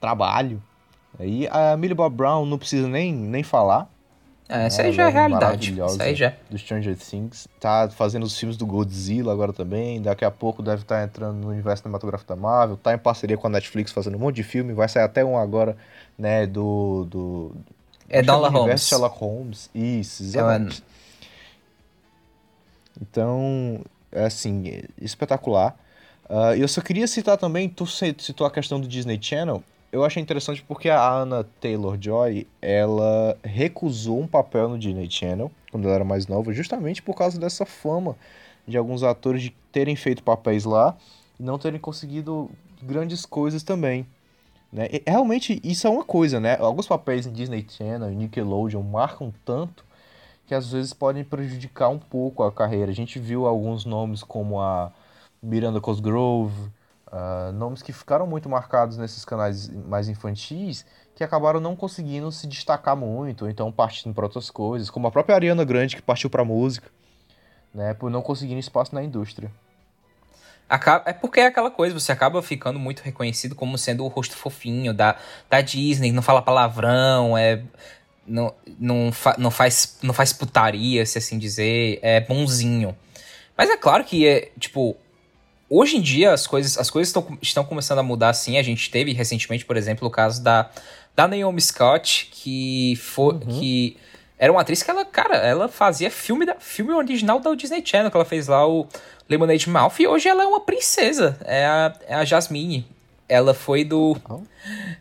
[0.00, 0.62] trabalho.
[1.20, 3.88] E a Millie Bob Brown não precisa nem, nem falar.
[4.48, 5.72] É, essa aí já é realidade.
[5.72, 6.34] Isso aí já.
[6.50, 7.48] Do Stranger Things.
[7.58, 10.02] Tá fazendo os filmes do Godzilla agora também.
[10.02, 12.76] Daqui a pouco deve estar tá entrando no universo cinematográfico da Marvel.
[12.76, 14.74] Tá em parceria com a Netflix fazendo um monte de filme.
[14.74, 15.76] Vai sair até um agora,
[16.18, 17.06] né, do...
[17.08, 17.56] do
[18.10, 18.86] é Dola Holmes.
[18.86, 19.70] Sherlock Holmes.
[19.74, 20.82] Isso, exatamente.
[20.82, 20.92] É,
[23.00, 25.74] então, é assim, espetacular.
[26.32, 29.62] Uh, eu só queria citar também, tu citou a questão do Disney Channel,
[29.92, 35.84] eu achei interessante porque a Anna Taylor-Joy, ela recusou um papel no Disney Channel, quando
[35.84, 38.16] ela era mais nova, justamente por causa dessa fama
[38.66, 40.96] de alguns atores de terem feito papéis lá
[41.38, 44.06] e não terem conseguido grandes coisas também.
[44.72, 44.88] Né?
[44.90, 46.56] E, realmente, isso é uma coisa, né?
[46.58, 49.84] Alguns papéis em Disney Channel e Nickelodeon marcam tanto
[50.46, 52.90] que às vezes podem prejudicar um pouco a carreira.
[52.90, 54.90] A gente viu alguns nomes como a
[55.42, 56.70] Miranda Cosgrove,
[57.08, 62.46] uh, nomes que ficaram muito marcados nesses canais mais infantis, que acabaram não conseguindo se
[62.46, 66.30] destacar muito, ou então partindo para outras coisas, como a própria Ariana Grande, que partiu
[66.30, 66.88] para música,
[67.74, 69.50] né, por não conseguir espaço na indústria.
[71.04, 74.94] É porque é aquela coisa, você acaba ficando muito reconhecido como sendo o rosto fofinho
[74.94, 75.16] da,
[75.50, 77.62] da Disney, não fala palavrão, é,
[78.26, 82.96] não, não, fa, não, faz, não faz putaria, se assim dizer, é bonzinho.
[83.54, 84.96] Mas é claro que, é, tipo,
[85.74, 88.58] Hoje em dia as coisas, as coisas estão, estão começando a mudar sim.
[88.58, 90.68] A gente teve recentemente, por exemplo, o caso da,
[91.16, 93.32] da Naomi Scott, que foi.
[93.32, 93.38] Uhum.
[93.38, 93.96] que
[94.38, 98.10] era uma atriz que ela, cara, ela fazia filme, da, filme original da Disney Channel,
[98.10, 98.86] que ela fez lá o
[99.26, 101.38] Lemonade Mouth, e hoje ela é uma princesa.
[101.42, 102.84] É a, é a Jasmine.
[103.26, 104.14] Ela foi do.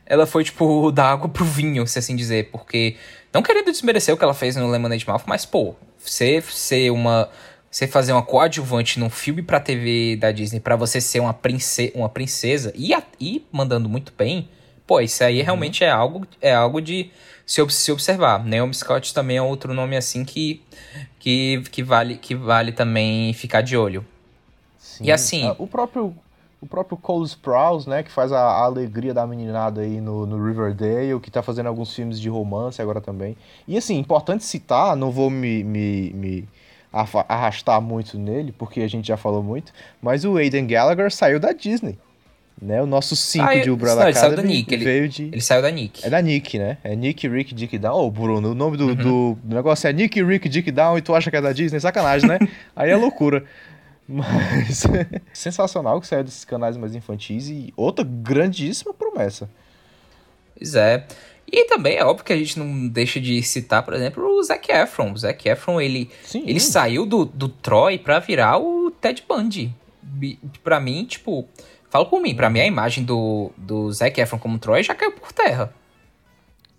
[0.05, 2.95] Ela foi, tipo, da água pro vinho, se assim dizer, porque.
[3.34, 7.30] Não querendo desmerecer o que ela fez no Lemonade Mouth, mas, pô, ser, ser uma
[7.72, 11.93] você fazer uma coadjuvante num filme pra TV da Disney para você ser uma, prince
[11.95, 14.49] uma princesa e, a, e mandando muito bem,
[14.86, 15.45] pô, isso aí uhum.
[15.45, 17.09] realmente é algo, é algo de
[17.45, 18.45] se, se observar.
[18.45, 20.61] Naomi Scott também é outro nome assim que,
[21.17, 24.05] que, que, vale, que vale também ficar de olho.
[24.78, 25.05] Sim.
[25.05, 25.49] E assim.
[25.49, 26.13] Uh, o próprio.
[26.59, 30.45] O próprio Cole Sprouse, né, que faz a, a, alegria da meninada aí no, no
[30.45, 33.36] Riverdale, que tá fazendo alguns filmes de romance agora também.
[33.67, 36.47] E assim, importante citar, não vou me, me, me
[36.91, 39.71] arrastar muito nele, porque a gente já falou muito,
[40.01, 41.97] mas o Aiden Gallagher saiu da Disney.
[42.61, 42.79] Né?
[42.79, 44.77] O nosso 5 de Umbrella não, ele saiu da Nick.
[44.77, 45.23] veio ele, de...
[45.23, 46.05] ele saiu da Nick.
[46.05, 46.77] É da Nick, né?
[46.83, 47.95] É Nick, Rick, Dick Down.
[47.95, 49.35] Ô, oh, Bruno, o nome do, uhum.
[49.43, 51.79] do, negócio é Nick, Rick, Dick Down e tu acha que é da Disney?
[51.79, 52.37] Sacanagem, né?
[52.75, 53.43] Aí é loucura.
[54.07, 54.83] Mas
[55.33, 59.49] sensacional que saiu desses canais mais infantis e outra grandíssima promessa.
[60.55, 61.07] Pois é.
[61.52, 64.72] E também é óbvio que a gente não deixa de citar, por exemplo, o Zac
[64.72, 65.12] Efron.
[65.12, 69.74] O Zac Efron, ele, ele saiu do, do Troy pra virar o Ted Bundy.
[70.64, 71.47] Pra mim, tipo...
[71.89, 75.12] Falo por mim, pra mim a imagem do, do Zac Efron como Troy já caiu
[75.12, 75.74] por terra.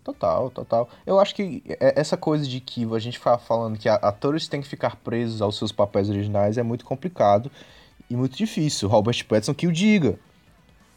[0.03, 0.89] Total, total.
[1.07, 4.61] Eu acho que é, essa coisa de que a gente fala falando que atores têm
[4.61, 7.51] que ficar presos aos seus papéis originais é muito complicado
[8.11, 8.89] e muito difícil.
[8.89, 10.19] Robert Pattinson que o diga.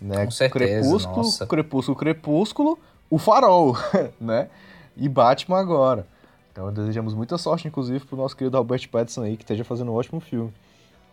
[0.02, 0.26] Né?
[0.26, 1.46] Com certeza, Crepúsculo, nossa.
[1.46, 3.76] Crepúsculo, Crepúsculo, o Farol,
[4.20, 4.50] né?
[4.96, 6.08] E Batman agora.
[6.52, 9.96] Então desejamos muita sorte, inclusive, pro nosso querido Robert Pattinson aí, que esteja fazendo um
[9.96, 10.54] ótimo filme.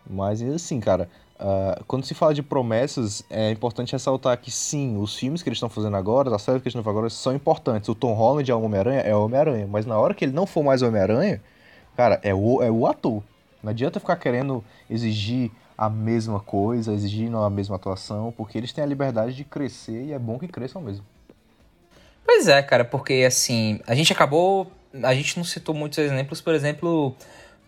[0.09, 5.15] Mas assim, cara, uh, quando se fala de promessas, é importante ressaltar que sim, os
[5.15, 7.89] filmes que eles estão fazendo agora, as séries que eles estão fazendo agora, são importantes.
[7.89, 9.67] O Tom Holland é o Homem-Aranha, é o Homem-Aranha.
[9.67, 11.41] Mas na hora que ele não for mais Homem-Aranha,
[11.95, 13.21] cara, é o, é o ator.
[13.61, 18.83] Não adianta ficar querendo exigir a mesma coisa, exigindo a mesma atuação, porque eles têm
[18.83, 21.05] a liberdade de crescer e é bom que cresçam mesmo.
[22.25, 24.71] Pois é, cara, porque assim, a gente acabou.
[25.01, 27.15] A gente não citou muitos exemplos, por exemplo,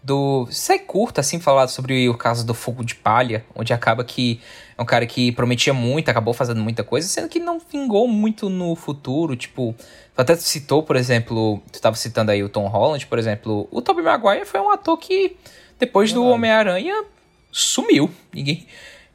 [0.02, 0.48] do.
[0.52, 4.40] Sai curto, assim, falar sobre o caso do fogo de palha, onde acaba que
[4.78, 8.50] é um cara que prometia muito, acabou fazendo muita coisa, sendo que não vingou muito
[8.50, 9.36] no futuro.
[9.36, 9.76] Tipo,
[10.16, 13.82] tu até citou, por exemplo, tu estava citando aí o Tom Holland, por exemplo, o
[13.82, 15.36] Tobey Maguire foi um ator que,
[15.80, 17.04] depois do Homem-Aranha,
[17.52, 18.10] sumiu.
[18.34, 18.68] Ninguém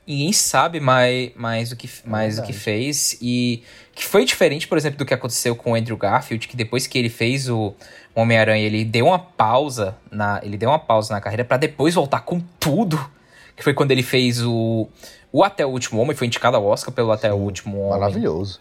[0.07, 3.17] ninguém sabe mais, mais, o, que, é mais é o que fez.
[3.21, 3.63] E
[3.95, 6.99] que foi diferente, por exemplo, do que aconteceu com o Andrew Garfield, que depois que
[6.99, 7.75] ele fez o
[8.15, 12.21] Homem-Aranha, ele deu uma pausa na, ele deu uma pausa na carreira para depois voltar
[12.21, 12.99] com tudo.
[13.57, 14.89] Que foi quando ele fez o,
[15.31, 18.01] o Até o Último Homem, foi indicado ao Oscar pelo Até Sim, o Último Homem.
[18.01, 18.59] Maravilhoso.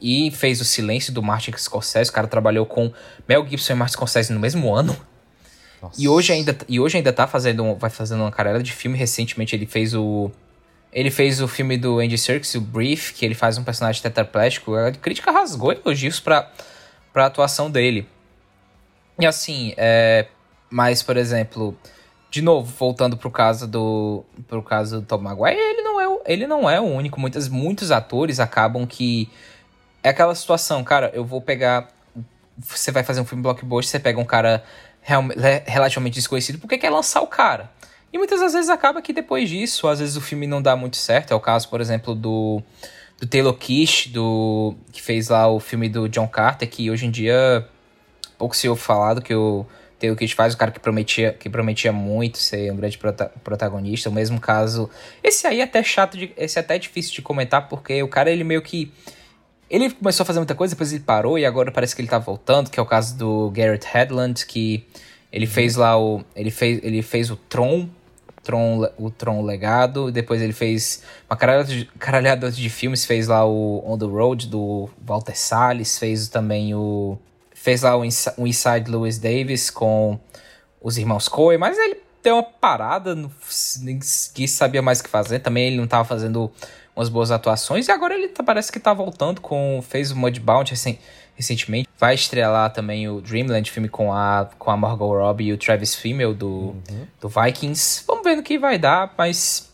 [0.00, 2.10] E fez o Silêncio do Martin Scorsese.
[2.10, 2.92] O cara trabalhou com
[3.28, 4.96] Mel Gibson e Martin Scorsese no mesmo ano.
[5.82, 6.00] Nossa.
[6.00, 8.96] E hoje ainda, e hoje ainda tá fazendo, vai fazendo uma carreira de filme.
[8.96, 10.30] Recentemente ele fez o
[10.96, 14.74] ele fez o filme do Andy Serkis, o Brief, que ele faz um personagem tetraplégico.
[14.74, 16.50] A crítica rasgou elogios pra,
[17.12, 18.08] pra atuação dele.
[19.18, 20.26] E assim, é,
[20.70, 21.76] mas, por exemplo,
[22.30, 26.22] de novo, voltando pro caso do pro caso do Tom Maguire, ele não é o,
[26.24, 27.20] ele não é o único.
[27.20, 29.28] Muitas, muitos atores acabam que
[30.02, 31.90] é aquela situação, cara, eu vou pegar
[32.56, 34.64] você vai fazer um filme blockbuster, você pega um cara
[35.02, 35.22] real,
[35.66, 37.70] relativamente desconhecido, porque quer lançar o cara.
[38.16, 40.96] E muitas das vezes acaba que depois disso, às vezes o filme não dá muito
[40.96, 41.32] certo.
[41.32, 42.62] É o caso, por exemplo, do,
[43.20, 47.10] do Taylor Kish, do, que fez lá o filme do John Carter, que hoje em
[47.10, 47.68] dia
[48.38, 49.66] pouco se ouve falado que o
[49.98, 54.08] Taylor Kish faz, o cara que prometia, que prometia muito ser um grande prota protagonista.
[54.08, 54.88] O mesmo caso.
[55.22, 58.30] Esse aí é até chato, de, esse é até difícil de comentar, porque o cara
[58.30, 58.90] ele meio que.
[59.68, 62.18] Ele começou a fazer muita coisa, depois ele parou e agora parece que ele tá
[62.18, 64.86] voltando, que é o caso do Garrett Hedlund, que
[65.30, 66.24] ele fez lá o.
[66.34, 67.90] Ele fez, ele fez o Tron
[68.46, 73.82] Tron, o Tron Legado, depois ele fez uma caralhada de, de filmes, fez lá o
[73.84, 77.18] On the Road do Walter Salles, fez também o
[77.52, 80.16] fez lá o, Inside Lewis Davis com
[80.80, 83.28] os irmãos Coen, mas ele deu uma parada, não
[84.32, 86.48] quis sabia mais o que fazer, também ele não estava fazendo
[86.94, 90.72] umas boas atuações e agora ele tá, parece que tá voltando com fez o Mudbound
[90.72, 90.98] assim,
[91.36, 91.88] recentemente.
[91.98, 95.94] Vai estrelar também o Dreamland, filme com a, com a Margot Robbie e o Travis
[95.94, 97.06] Fimmel do, uhum.
[97.20, 98.04] do Vikings.
[98.06, 99.70] Vamos ver no que vai dar, mas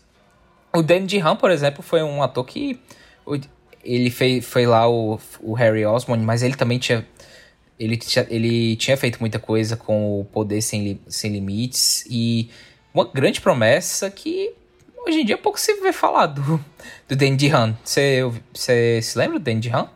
[0.75, 2.79] o Danny DeHaan, por exemplo, foi um ator que
[3.83, 7.05] ele fez, foi lá o, o Harry Osmond, mas ele também tinha
[7.79, 7.99] ele,
[8.29, 12.49] ele tinha feito muita coisa com o Poder Sem, Sem Limites e
[12.93, 14.53] uma grande promessa que
[15.05, 16.63] hoje em dia pouco se vê falar do,
[17.07, 17.75] do Danny DeHaan.
[17.83, 19.89] Você se lembra do Danny DeHaan?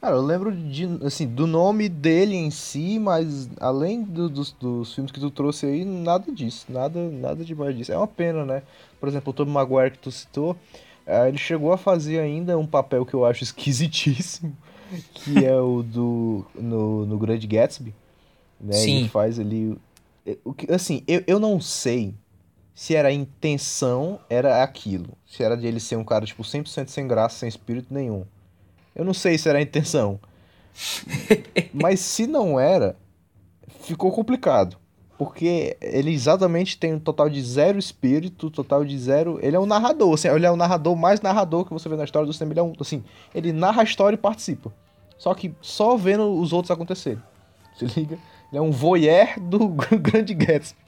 [0.00, 4.94] Cara, eu lembro de, assim, do nome dele em si, mas além do, dos, dos
[4.94, 7.90] filmes que tu trouxe aí, nada disso, nada, nada demais disso.
[7.90, 8.62] É uma pena, né?
[9.00, 10.56] Por exemplo, o Tobey Maguire que tu citou,
[11.04, 14.56] é, ele chegou a fazer ainda um papel que eu acho esquisitíssimo,
[15.14, 17.92] que é o do no, no Grande Gatsby,
[18.60, 18.74] né?
[18.74, 18.98] Sim.
[18.98, 19.76] Ele faz ali
[20.44, 22.14] o que assim, eu, eu não sei
[22.74, 25.08] se era a intenção, era aquilo.
[25.26, 28.24] Se era de ele ser um cara tipo 100% sem graça, sem espírito nenhum.
[28.98, 30.18] Eu não sei se era a intenção.
[31.72, 32.96] Mas se não era,
[33.80, 34.76] ficou complicado.
[35.16, 39.38] Porque ele exatamente tem um total de zero espírito, total de zero.
[39.42, 42.04] Ele é um narrador, assim, ele é o narrador mais narrador que você vê na
[42.04, 42.52] história do cinema.
[42.52, 43.02] Ele é um, assim,
[43.34, 44.72] ele narra a história e participa.
[45.16, 47.20] Só que só vendo os outros acontecerem.
[47.76, 48.18] Se liga?
[48.50, 49.68] Ele é um voyeur do
[49.98, 50.78] Grande Gatsby.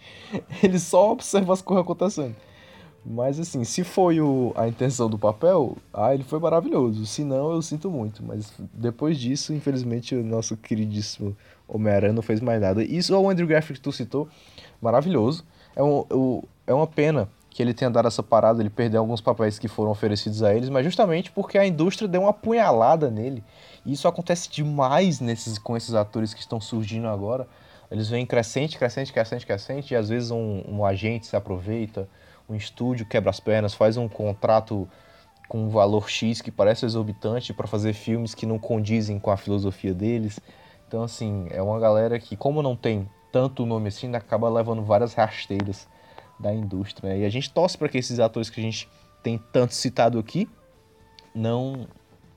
[0.62, 2.34] Ele só observa as coisas acontecendo.
[3.04, 7.06] Mas assim, se foi o, a intenção do papel, ah, ele foi maravilhoso.
[7.06, 8.22] Se não, eu sinto muito.
[8.22, 11.36] Mas depois disso, infelizmente, o nosso queridíssimo
[11.66, 12.82] Homem-Aranha não fez mais nada.
[12.84, 14.28] Isso o Andrew Garfield que tu citou,
[14.80, 15.44] maravilhoso.
[15.74, 19.58] É, um, é uma pena que ele tenha dado essa parada, ele perdeu alguns papéis
[19.58, 23.42] que foram oferecidos a eles, mas justamente porque a indústria deu uma punhalada nele.
[23.84, 27.48] E isso acontece demais nesses, com esses atores que estão surgindo agora.
[27.90, 32.08] Eles vêm crescente, crescente, crescente, crescente, e às vezes um, um agente se aproveita
[32.50, 34.88] um estúdio quebra as pernas, faz um contrato
[35.48, 39.36] com um valor X que parece exorbitante para fazer filmes que não condizem com a
[39.36, 40.38] filosofia deles.
[40.86, 45.14] Então, assim, é uma galera que, como não tem tanto nome assim, acaba levando várias
[45.14, 45.86] rasteiras
[46.38, 47.16] da indústria.
[47.16, 48.88] E a gente torce para que esses atores que a gente
[49.22, 50.48] tem tanto citado aqui
[51.34, 51.86] não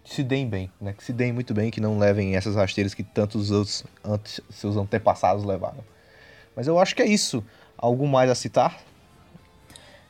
[0.03, 0.93] se deem bem, né?
[0.93, 3.86] Que se deem muito bem, que não levem essas rasteiras que tantos outros
[4.49, 5.84] seus antepassados levaram.
[6.55, 7.43] Mas eu acho que é isso.
[7.78, 8.80] Algo mais a citar?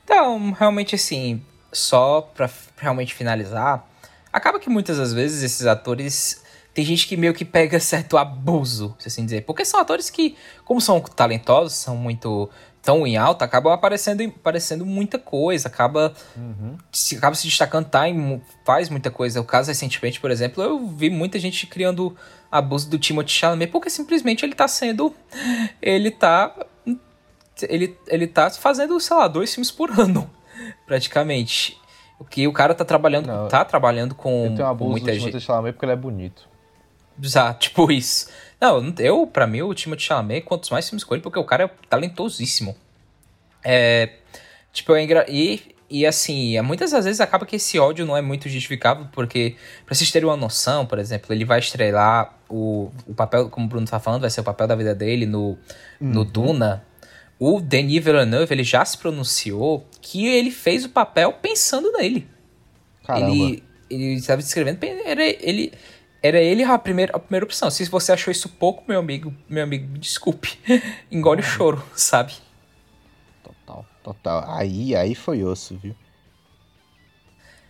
[0.04, 1.42] Então, realmente assim,
[1.72, 3.88] só pra realmente finalizar,
[4.32, 6.42] acaba que muitas das vezes esses atores.
[6.74, 9.42] Tem gente que meio que pega certo abuso, se assim dizer.
[9.42, 10.36] Porque são atores que,
[10.66, 12.50] como são talentosos, são muito
[12.84, 16.78] tão em alta, acabam aparecendo, aparecendo muita coisa, acaba, uhum.
[16.92, 19.40] se, acaba se destacando, tá, e faz muita coisa.
[19.40, 22.16] O caso recentemente, por exemplo, eu vi muita gente criando
[22.52, 25.16] abuso do Timothée Chalamet, porque simplesmente ele tá sendo.
[25.82, 26.54] Ele tá.
[27.70, 30.30] Ele, ele tá fazendo, sei lá, dois filmes por ano,
[30.86, 31.80] praticamente.
[32.20, 35.20] O que o cara tá trabalhando, Não, tá trabalhando com, eu tenho abuso com muita
[35.20, 35.40] gente.
[35.40, 36.48] Chalamet porque ele é bonito.
[37.22, 38.30] Exato, tipo isso.
[38.62, 41.66] Não, eu, pra mim, o Timothée Chalamet, quantos mais filmes com ele, porque o cara
[41.66, 42.76] é talentosíssimo.
[43.64, 44.10] É.
[44.72, 45.26] Tipo, é engra...
[45.30, 49.56] e, e assim, muitas das vezes acaba que esse ódio não é muito justificável, porque,
[49.86, 53.70] pra vocês terem uma noção, por exemplo, ele vai estrelar o, o papel, como o
[53.70, 55.58] Bruno tá falando, vai ser o papel da vida dele no, uhum.
[56.00, 56.84] no Duna.
[57.40, 62.28] O Denis Villeneuve, ele já se pronunciou que ele fez o papel pensando nele.
[63.04, 63.32] Caramba.
[63.32, 65.74] Ele, ele estava escrevendo, ele, ele,
[66.22, 67.70] era ele a primeira, a primeira opção.
[67.70, 70.58] Se você achou isso pouco, meu amigo, meu amigo, me desculpe.
[71.12, 72.34] Engole o choro, sabe?
[73.44, 74.46] Total, total.
[74.48, 75.96] Aí, aí foi osso, viu?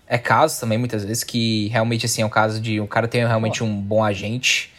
[0.05, 3.25] É caso também, muitas vezes, que realmente, assim, é um caso de um cara ter
[3.25, 4.71] realmente um bom agente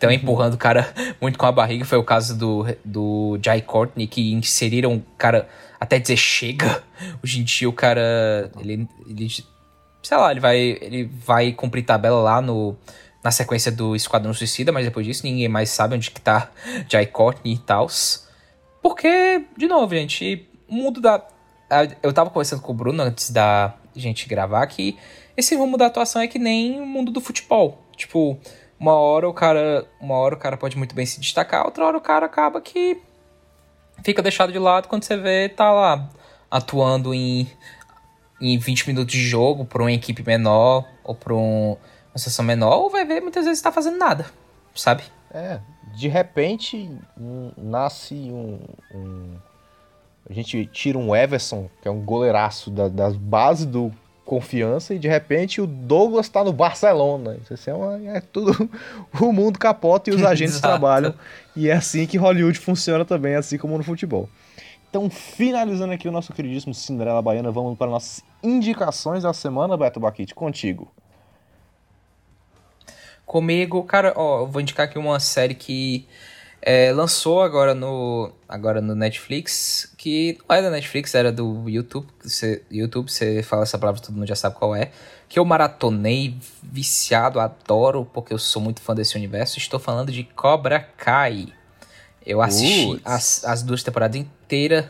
[0.00, 1.84] estão empurrando o cara muito com a barriga.
[1.84, 5.46] Foi o caso do, do Jai Courtney, que inseriram o cara
[5.78, 6.82] até dizer chega.
[7.22, 9.28] Hoje em dia o cara, ele, ele
[10.02, 12.74] sei lá, ele vai, ele vai cumprir tabela lá no,
[13.22, 16.50] na sequência do Esquadrão Suicida, mas depois disso ninguém mais sabe onde que tá
[16.88, 17.86] Jai Courtney e tal.
[18.82, 21.22] Porque, de novo, gente, o mundo da...
[22.02, 24.98] Eu tava conversando com o Bruno antes da gente gravar que
[25.36, 27.78] esse rumo da atuação é que nem o mundo do futebol.
[27.96, 28.38] Tipo,
[28.80, 31.98] uma hora o cara, uma hora o cara pode muito bem se destacar, outra hora
[31.98, 33.00] o cara acaba que
[34.02, 36.08] fica deixado de lado quando você vê tá lá
[36.50, 37.46] atuando em
[38.40, 41.76] em 20 minutos de jogo para uma equipe menor ou para um,
[42.10, 44.24] uma sessão menor, ou vai ver muitas vezes está fazendo nada,
[44.74, 45.02] sabe?
[45.30, 45.60] É,
[45.94, 48.60] de repente um, nasce um,
[48.94, 49.36] um,
[50.28, 53.92] A gente tira um Everson, que é um goleiraço da, das bases do
[54.24, 57.36] confiança, e de repente o Douglas está no Barcelona.
[57.50, 58.70] Isso é, uma, é tudo.
[59.20, 61.14] O mundo capota e os agentes trabalham.
[61.56, 64.28] E é assim que Hollywood funciona também, assim como no futebol.
[64.88, 70.00] Então, finalizando aqui o nosso queridíssimo Cinderela Baiana, vamos para nossas indicações da semana, Beto
[70.00, 70.92] Baquite, contigo.
[73.24, 76.08] Comigo, cara, ó, eu vou indicar aqui uma série que
[76.62, 82.06] é, lançou agora no, agora no Netflix, que não é da Netflix, era do YouTube.
[82.22, 84.90] Você, YouTube, você fala essa palavra, todo mundo já sabe qual é.
[85.28, 89.58] Que eu maratonei, viciado, adoro, porque eu sou muito fã desse universo.
[89.58, 91.48] Estou falando de Cobra Kai.
[92.26, 94.84] Eu assisti as, as duas temporadas inteiras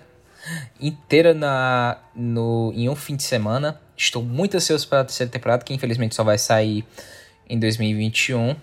[0.81, 3.81] inteira na, no, em um fim de semana.
[3.97, 6.85] Estou muito ansioso para a terceira temporada, que infelizmente só vai sair
[7.49, 8.57] em 2021.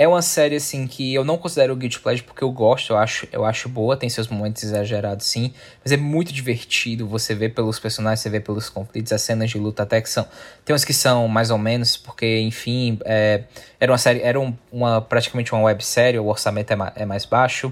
[0.00, 3.28] É uma série assim que eu não considero Guilty Pleasure porque eu gosto, eu acho,
[3.30, 5.52] eu acho boa, tem seus momentos exagerados sim,
[5.84, 9.58] mas é muito divertido, você vê pelos personagens, você vê pelos conflitos, as cenas de
[9.58, 10.26] luta até que são,
[10.64, 13.44] tem umas que são mais ou menos, porque enfim, é,
[13.78, 17.26] era uma série, era um, uma praticamente uma websérie, o orçamento é, ma, é mais
[17.26, 17.70] baixo,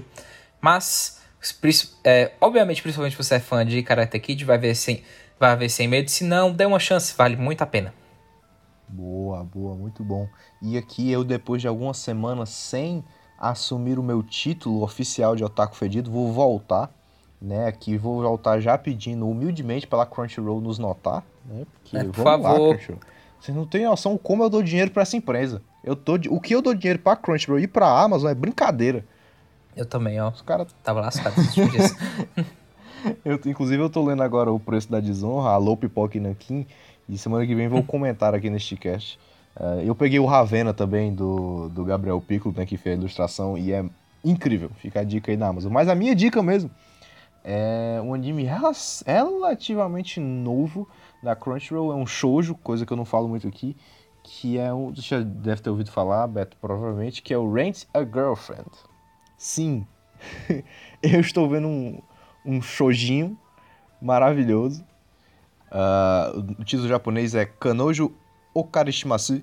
[0.61, 1.19] mas
[2.03, 5.01] é, obviamente, principalmente se você é fã de Karate Kid, vai ver sem,
[5.39, 6.11] vai ver sem medo.
[6.11, 7.91] Se não, dê uma chance, vale muito a pena.
[8.89, 10.27] Boa, boa, muito bom.
[10.61, 13.03] E aqui eu, depois de algumas semanas sem
[13.37, 16.91] assumir o meu título oficial de Otaku Fedido, vou voltar,
[17.41, 17.67] né?
[17.67, 21.65] Aqui vou voltar já pedindo humildemente pela Crunchyroll nos notar, né?
[21.73, 22.75] Porque é, por favor.
[22.75, 22.97] Lá,
[23.39, 25.61] Vocês não têm noção como eu dou dinheiro para essa empresa.
[25.83, 29.05] Eu tô, o que eu dou dinheiro pra Crunchyroll e pra Amazon é brincadeira.
[29.75, 30.29] Eu também, ó.
[30.29, 30.75] Os caras.
[30.83, 31.35] Tava lascado
[33.23, 36.67] eu, Inclusive, eu tô lendo agora o preço da desonra, Alô Pipoca e Nankin.
[37.09, 39.19] E semana que vem vou comentar aqui neste cast.
[39.59, 43.57] Uh, eu peguei o Ravena também, do, do Gabriel Piccolo, né, que fez a ilustração,
[43.57, 43.83] e é
[44.23, 44.69] incrível.
[44.77, 45.73] Fica a dica aí na Amazon.
[45.73, 46.69] Mas a minha dica mesmo
[47.43, 48.47] é um anime
[49.05, 50.87] relativamente novo
[51.23, 51.91] da Crunchyroll.
[51.91, 53.75] É um shoujo, coisa que eu não falo muito aqui.
[54.23, 54.93] Que é um.
[54.93, 58.69] Você já deve ter ouvido falar, Beto, provavelmente, que é o Rent a Girlfriend.
[59.37, 59.87] Sim,
[61.01, 61.99] eu estou vendo um,
[62.45, 63.37] um shojinho
[64.01, 64.83] maravilhoso.
[65.71, 68.13] Uh, o título japonês é Kanojo
[68.53, 69.41] Okarishimasu.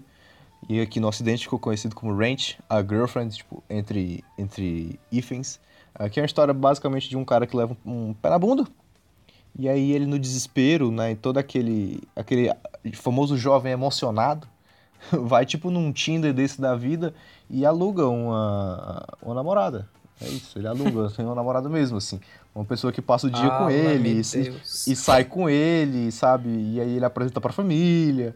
[0.68, 5.60] E aqui no ocidente ficou conhecido como Ranch, a Girlfriend, tipo, entre, entre hífens.
[5.94, 8.66] Aqui é uma história basicamente de um cara que leva um pé na bunda.
[9.58, 12.50] E aí ele no desespero, né, todo aquele, aquele
[12.94, 14.46] famoso jovem emocionado,
[15.10, 17.14] vai tipo num Tinder desse da vida
[17.48, 19.88] e aluga uma, uma namorada.
[20.20, 22.20] É isso, ele aluga, tem uma namorada mesmo, assim.
[22.56, 26.48] Uma pessoa que passa o dia ah, com ele e, e, sai com ele, sabe?
[26.48, 28.34] E aí ele apresenta pra família.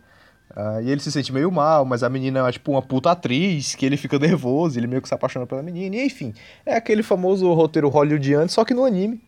[0.50, 3.74] Uh, e ele se sente meio mal, mas a menina é tipo uma puta atriz,
[3.74, 6.34] que ele fica nervoso, ele meio que se apaixona pela menina, e enfim.
[6.66, 9.18] É aquele famoso roteiro hollywoodiano, só que no anime.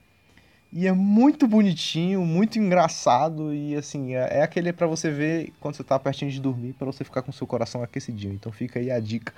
[0.70, 5.74] E é muito bonitinho, muito engraçado, e assim, é, é aquele para você ver quando
[5.74, 8.34] você tá pertinho de dormir, para você ficar com seu coração aquecidinho.
[8.34, 9.32] Então fica aí a dica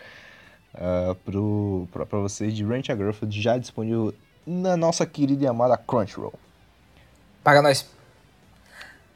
[0.74, 4.12] uh, pro, pra, pra vocês de Rent a Girlfriend, já disponível
[4.46, 6.34] na nossa querida e amada Crunchyroll.
[7.42, 7.86] Paga nós.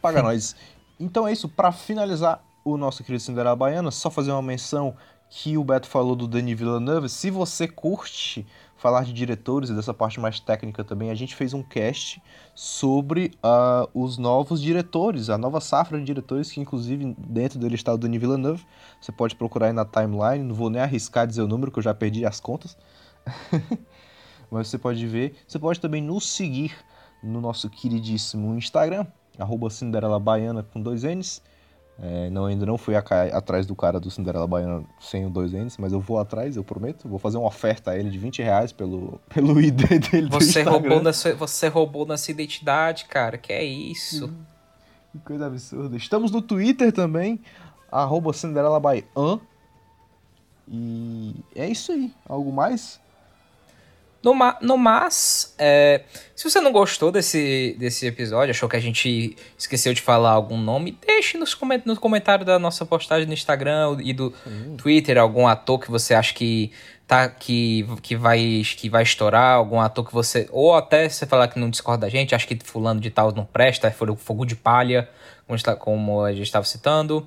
[0.00, 0.54] Paga nós.
[0.98, 4.94] Então é isso, para finalizar o nosso querido Cinderela Baiana, só fazer uma menção
[5.30, 7.08] que o Beto falou do Denis Villeneuve.
[7.08, 11.52] Se você curte falar de diretores e dessa parte mais técnica também, a gente fez
[11.52, 12.22] um cast
[12.54, 17.92] sobre uh, os novos diretores, a nova safra de diretores, que inclusive dentro dele está
[17.92, 18.64] o Denis Villeneuve.
[19.00, 21.82] Você pode procurar aí na timeline, não vou nem arriscar dizer o número, que eu
[21.82, 22.76] já perdi as contas.
[24.50, 25.34] Mas você pode ver.
[25.46, 26.74] Você pode também nos seguir
[27.22, 29.06] no nosso queridíssimo Instagram,
[29.38, 31.42] arroba Cinderela Baiana com dois N's.
[32.00, 33.00] É, não, ainda não fui a,
[33.32, 36.62] atrás do cara do Cinderela Baiana sem o dois N's, mas eu vou atrás, eu
[36.62, 37.08] prometo.
[37.08, 41.02] Vou fazer uma oferta a ele de 20 reais pelo, pelo ID dele você roubou
[41.02, 43.36] nessa, Você roubou nessa identidade, cara.
[43.36, 44.32] Que é isso?
[45.10, 45.96] Que coisa absurda.
[45.96, 47.40] Estamos no Twitter também,
[47.90, 49.40] arroba Cinderela Baiana.
[50.68, 52.12] E é isso aí.
[52.28, 53.00] Algo mais?
[54.22, 56.02] No, no mas, é,
[56.34, 60.58] se você não gostou desse, desse episódio, achou que a gente esqueceu de falar algum
[60.58, 64.34] nome, deixe nos coment no comentário da nossa postagem no Instagram e do
[64.76, 66.72] Twitter algum ator que você acha que
[67.06, 71.46] tá que, que vai que vai estourar, algum ator que você ou até você falar
[71.46, 74.44] que não discorda da gente, acha que fulano de tal não presta, foi o fogo
[74.44, 75.08] de palha,
[75.78, 77.26] como a gente estava citando.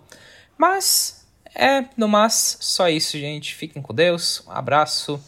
[0.57, 1.25] Mas
[1.55, 3.55] é, no mais, só isso, gente.
[3.55, 4.43] Fiquem com Deus.
[4.47, 5.19] Um abraço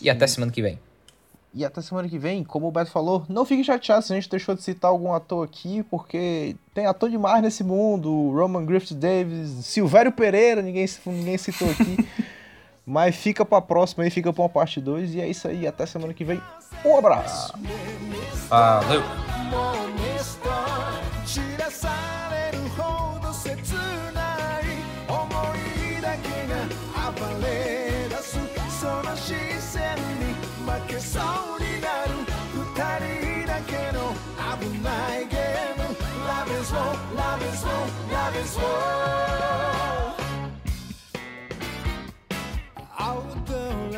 [0.00, 0.78] e até semana que vem.
[1.56, 4.28] E até semana que vem, como o Beto falou, não fique chateado se a gente
[4.28, 8.30] deixou de citar algum ator aqui, porque tem ator demais nesse mundo.
[8.30, 12.06] Roman Griffith Davis, Silvério Pereira, ninguém, ninguém citou aqui.
[12.84, 15.14] Mas fica pra próxima aí, fica pra uma parte 2.
[15.14, 16.42] E é isso aí, até semana que vem.
[16.84, 17.54] Um abraço!
[18.50, 19.02] Valeu!
[30.96, 31.22] けそう
[31.60, 32.10] になる
[32.54, 32.64] 二
[33.44, 34.14] 人だけの
[34.58, 34.88] 危な
[35.18, 35.82] いゲーム。
[36.26, 37.70] Love is war, love is war,
[38.10, 38.64] love is war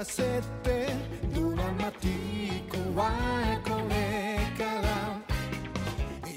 [0.05, 0.95] せて
[1.35, 3.03] ドラマティックは
[3.65, 4.87] これから。
[6.25, 6.33] 意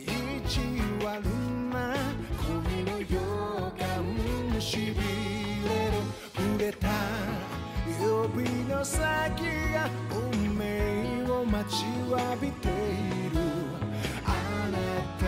[0.49, 0.59] 地
[1.05, 1.23] 悪
[1.71, 1.95] な
[2.41, 3.15] 恋の予
[3.77, 4.83] 感しび
[5.69, 5.93] れる。
[6.35, 6.89] 触れた。
[7.87, 8.99] 指の先
[9.73, 10.40] が思
[11.41, 12.71] を待ちわびてい
[13.33, 13.39] る。
[14.23, 14.29] あ
[14.71, 14.77] な
[15.17, 15.25] た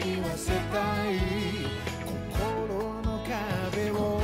[0.00, 0.80] に言わせた
[1.10, 1.20] い。
[2.06, 4.20] 心の壁を。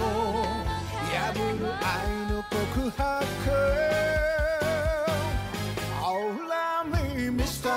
[1.12, 1.88] 破る愛
[2.32, 3.04] の告白。
[6.02, 7.68] Oh love me Mr.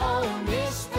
[0.00, 0.96] Oh Mr.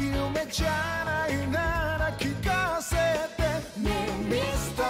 [0.00, 0.68] 夢じゃ
[1.04, 1.58] ないな
[1.98, 2.96] ら聞かせ
[3.36, 3.42] て。
[3.80, 3.86] ね
[4.28, 4.82] Mister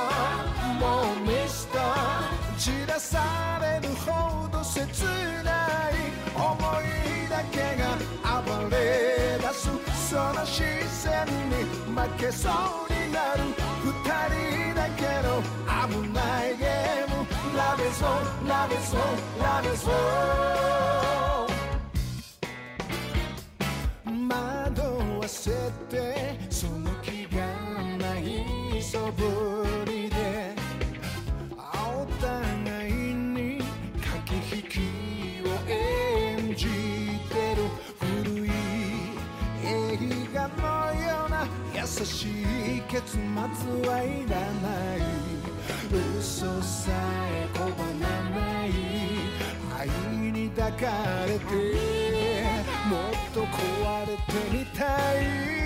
[0.81, 1.77] もう Mr.
[2.57, 5.05] 散らされるほど切
[5.45, 5.68] ない。
[7.43, 9.70] が暴れ出す
[10.11, 11.55] その視線に
[11.95, 12.53] 負けそう
[12.93, 13.39] になる
[13.84, 13.93] 二
[14.34, 15.41] 人だけの
[15.86, 17.18] 危ないゲーム。
[17.57, 19.03] Love is war, love is war,
[19.41, 21.49] love is war
[24.28, 24.80] 惑
[25.20, 25.51] わせ
[25.89, 27.39] てその気が
[27.99, 29.22] ないそぶ
[29.86, 29.88] り
[42.05, 42.27] し
[42.79, 43.21] い結末
[43.89, 44.99] はいらない。
[46.19, 47.59] 嘘さえ拒
[47.99, 48.69] まない。
[49.79, 49.89] 愛
[50.33, 50.77] に抱か
[51.27, 51.45] れて
[52.89, 54.23] もっと壊れて
[54.53, 54.85] みた
[55.15, 55.59] い。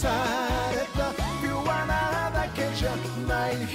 [0.00, 0.08] さ
[0.72, 2.90] れたピュアなだけじゃ
[3.26, 3.74] ない瞳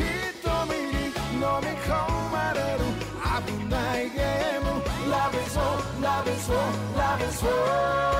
[0.76, 1.90] に飲み込
[2.32, 2.80] まれる
[3.46, 5.64] 危ないゲーム Love is war,
[6.02, 6.58] love is war,
[6.96, 8.15] love is war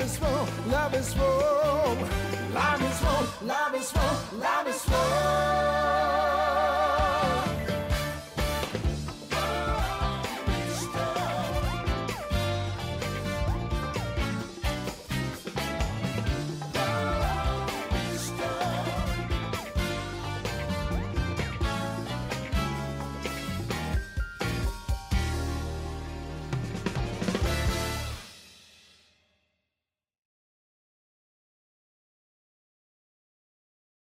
[0.00, 1.98] love is wrong, love is wrong.
[2.54, 6.09] Love is wrong, love is wrong, love is wrong.